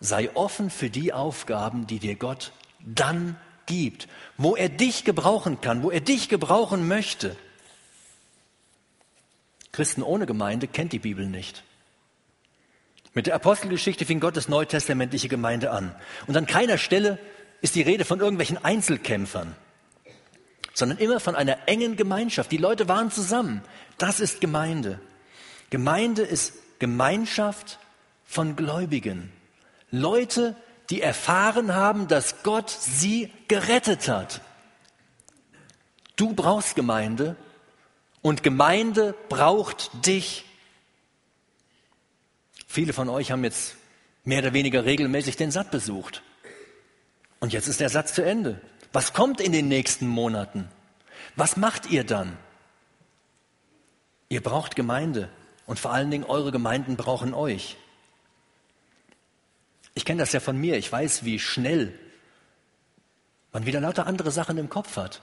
sei 0.00 0.34
offen 0.34 0.70
für 0.70 0.90
die 0.90 1.12
Aufgaben, 1.12 1.86
die 1.86 1.98
dir 1.98 2.16
Gott 2.16 2.52
dann 2.80 3.36
gibt, 3.66 4.08
wo 4.36 4.56
er 4.56 4.68
dich 4.68 5.04
gebrauchen 5.04 5.60
kann, 5.60 5.82
wo 5.82 5.90
er 5.90 6.00
dich 6.00 6.28
gebrauchen 6.28 6.88
möchte. 6.88 7.36
Christen 9.72 10.02
ohne 10.02 10.26
Gemeinde 10.26 10.66
kennt 10.66 10.92
die 10.92 10.98
Bibel 10.98 11.26
nicht. 11.26 11.62
Mit 13.12 13.26
der 13.26 13.34
Apostelgeschichte 13.34 14.04
fing 14.06 14.20
Gottes 14.20 14.48
neutestamentliche 14.48 15.28
Gemeinde 15.28 15.70
an. 15.70 15.94
Und 16.26 16.36
an 16.36 16.46
keiner 16.46 16.78
Stelle 16.78 17.18
ist 17.60 17.74
die 17.74 17.82
Rede 17.82 18.04
von 18.04 18.20
irgendwelchen 18.20 18.56
Einzelkämpfern, 18.64 19.54
sondern 20.74 20.98
immer 20.98 21.20
von 21.20 21.34
einer 21.34 21.68
engen 21.68 21.96
Gemeinschaft. 21.96 22.50
Die 22.50 22.56
Leute 22.56 22.88
waren 22.88 23.10
zusammen. 23.10 23.62
Das 23.98 24.20
ist 24.20 24.40
Gemeinde. 24.40 25.00
Gemeinde 25.70 26.22
ist 26.22 26.54
Gemeinschaft 26.78 27.78
von 28.24 28.56
Gläubigen. 28.56 29.32
Leute, 29.90 30.56
die 30.90 31.00
erfahren 31.00 31.74
haben, 31.74 32.08
dass 32.08 32.42
Gott 32.42 32.70
sie 32.70 33.32
gerettet 33.48 34.08
hat. 34.08 34.40
Du 36.16 36.34
brauchst 36.34 36.76
Gemeinde 36.76 37.36
und 38.22 38.42
Gemeinde 38.42 39.14
braucht 39.28 39.90
dich. 40.06 40.44
Viele 42.66 42.92
von 42.92 43.08
euch 43.08 43.30
haben 43.30 43.44
jetzt 43.44 43.76
mehr 44.24 44.40
oder 44.40 44.52
weniger 44.52 44.84
regelmäßig 44.84 45.36
den 45.36 45.50
Satt 45.50 45.70
besucht. 45.70 46.22
Und 47.40 47.52
jetzt 47.52 47.68
ist 47.68 47.80
der 47.80 47.88
Satz 47.88 48.12
zu 48.12 48.22
Ende. 48.22 48.60
Was 48.92 49.12
kommt 49.12 49.40
in 49.40 49.52
den 49.52 49.68
nächsten 49.68 50.06
Monaten? 50.06 50.68
Was 51.36 51.56
macht 51.56 51.90
ihr 51.90 52.04
dann? 52.04 52.36
Ihr 54.28 54.42
braucht 54.42 54.76
Gemeinde 54.76 55.28
und 55.66 55.78
vor 55.80 55.92
allen 55.92 56.10
Dingen 56.10 56.24
eure 56.24 56.52
Gemeinden 56.52 56.96
brauchen 56.96 57.34
euch. 57.34 57.76
Ich 59.94 60.04
kenne 60.04 60.20
das 60.20 60.32
ja 60.32 60.40
von 60.40 60.56
mir. 60.56 60.76
Ich 60.76 60.90
weiß, 60.90 61.24
wie 61.24 61.38
schnell 61.38 61.92
man 63.52 63.66
wieder 63.66 63.80
lauter 63.80 64.06
andere 64.06 64.30
Sachen 64.30 64.58
im 64.58 64.68
Kopf 64.68 64.96
hat. 64.96 65.20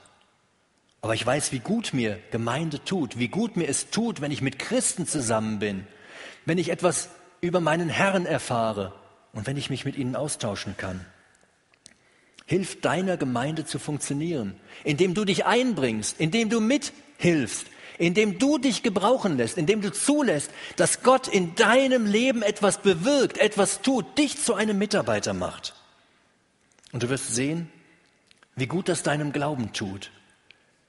Aber 1.00 1.14
ich 1.14 1.24
weiß, 1.24 1.52
wie 1.52 1.60
gut 1.60 1.94
mir 1.94 2.18
Gemeinde 2.30 2.84
tut, 2.84 3.18
wie 3.18 3.28
gut 3.28 3.56
mir 3.56 3.68
es 3.68 3.90
tut, 3.90 4.20
wenn 4.20 4.32
ich 4.32 4.42
mit 4.42 4.58
Christen 4.58 5.06
zusammen 5.06 5.58
bin, 5.58 5.86
wenn 6.44 6.58
ich 6.58 6.70
etwas 6.70 7.10
über 7.40 7.60
meinen 7.60 7.88
Herrn 7.88 8.26
erfahre 8.26 8.92
und 9.32 9.46
wenn 9.46 9.56
ich 9.56 9.70
mich 9.70 9.84
mit 9.84 9.96
ihnen 9.96 10.16
austauschen 10.16 10.76
kann. 10.76 11.04
Hilf 12.46 12.80
deiner 12.80 13.16
Gemeinde 13.16 13.64
zu 13.64 13.78
funktionieren, 13.78 14.58
indem 14.82 15.14
du 15.14 15.24
dich 15.24 15.44
einbringst, 15.44 16.18
indem 16.18 16.48
du 16.48 16.60
mithilfst, 16.60 17.66
indem 17.98 18.38
du 18.38 18.58
dich 18.58 18.82
gebrauchen 18.82 19.36
lässt, 19.36 19.58
indem 19.58 19.80
du 19.80 19.92
zulässt, 19.92 20.50
dass 20.76 21.02
Gott 21.02 21.28
in 21.28 21.54
deinem 21.54 22.06
Leben 22.06 22.42
etwas 22.42 22.78
bewirkt, 22.78 23.38
etwas 23.38 23.82
tut, 23.82 24.16
dich 24.16 24.42
zu 24.42 24.54
einem 24.54 24.78
Mitarbeiter 24.78 25.34
macht. 25.34 25.74
Und 26.92 27.02
du 27.02 27.08
wirst 27.08 27.34
sehen, 27.34 27.70
wie 28.56 28.66
gut 28.66 28.88
das 28.88 29.02
deinem 29.02 29.32
Glauben 29.32 29.72
tut 29.72 30.10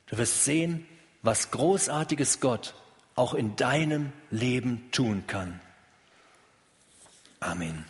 Du 0.10 0.18
wirst 0.18 0.44
sehen, 0.44 0.88
was 1.22 1.52
großartiges 1.52 2.40
Gott 2.40 2.74
auch 3.16 3.34
in 3.34 3.56
deinem 3.56 4.12
Leben 4.32 4.90
tun 4.92 5.26
kann. 5.28 5.60
Amen. 7.40 7.86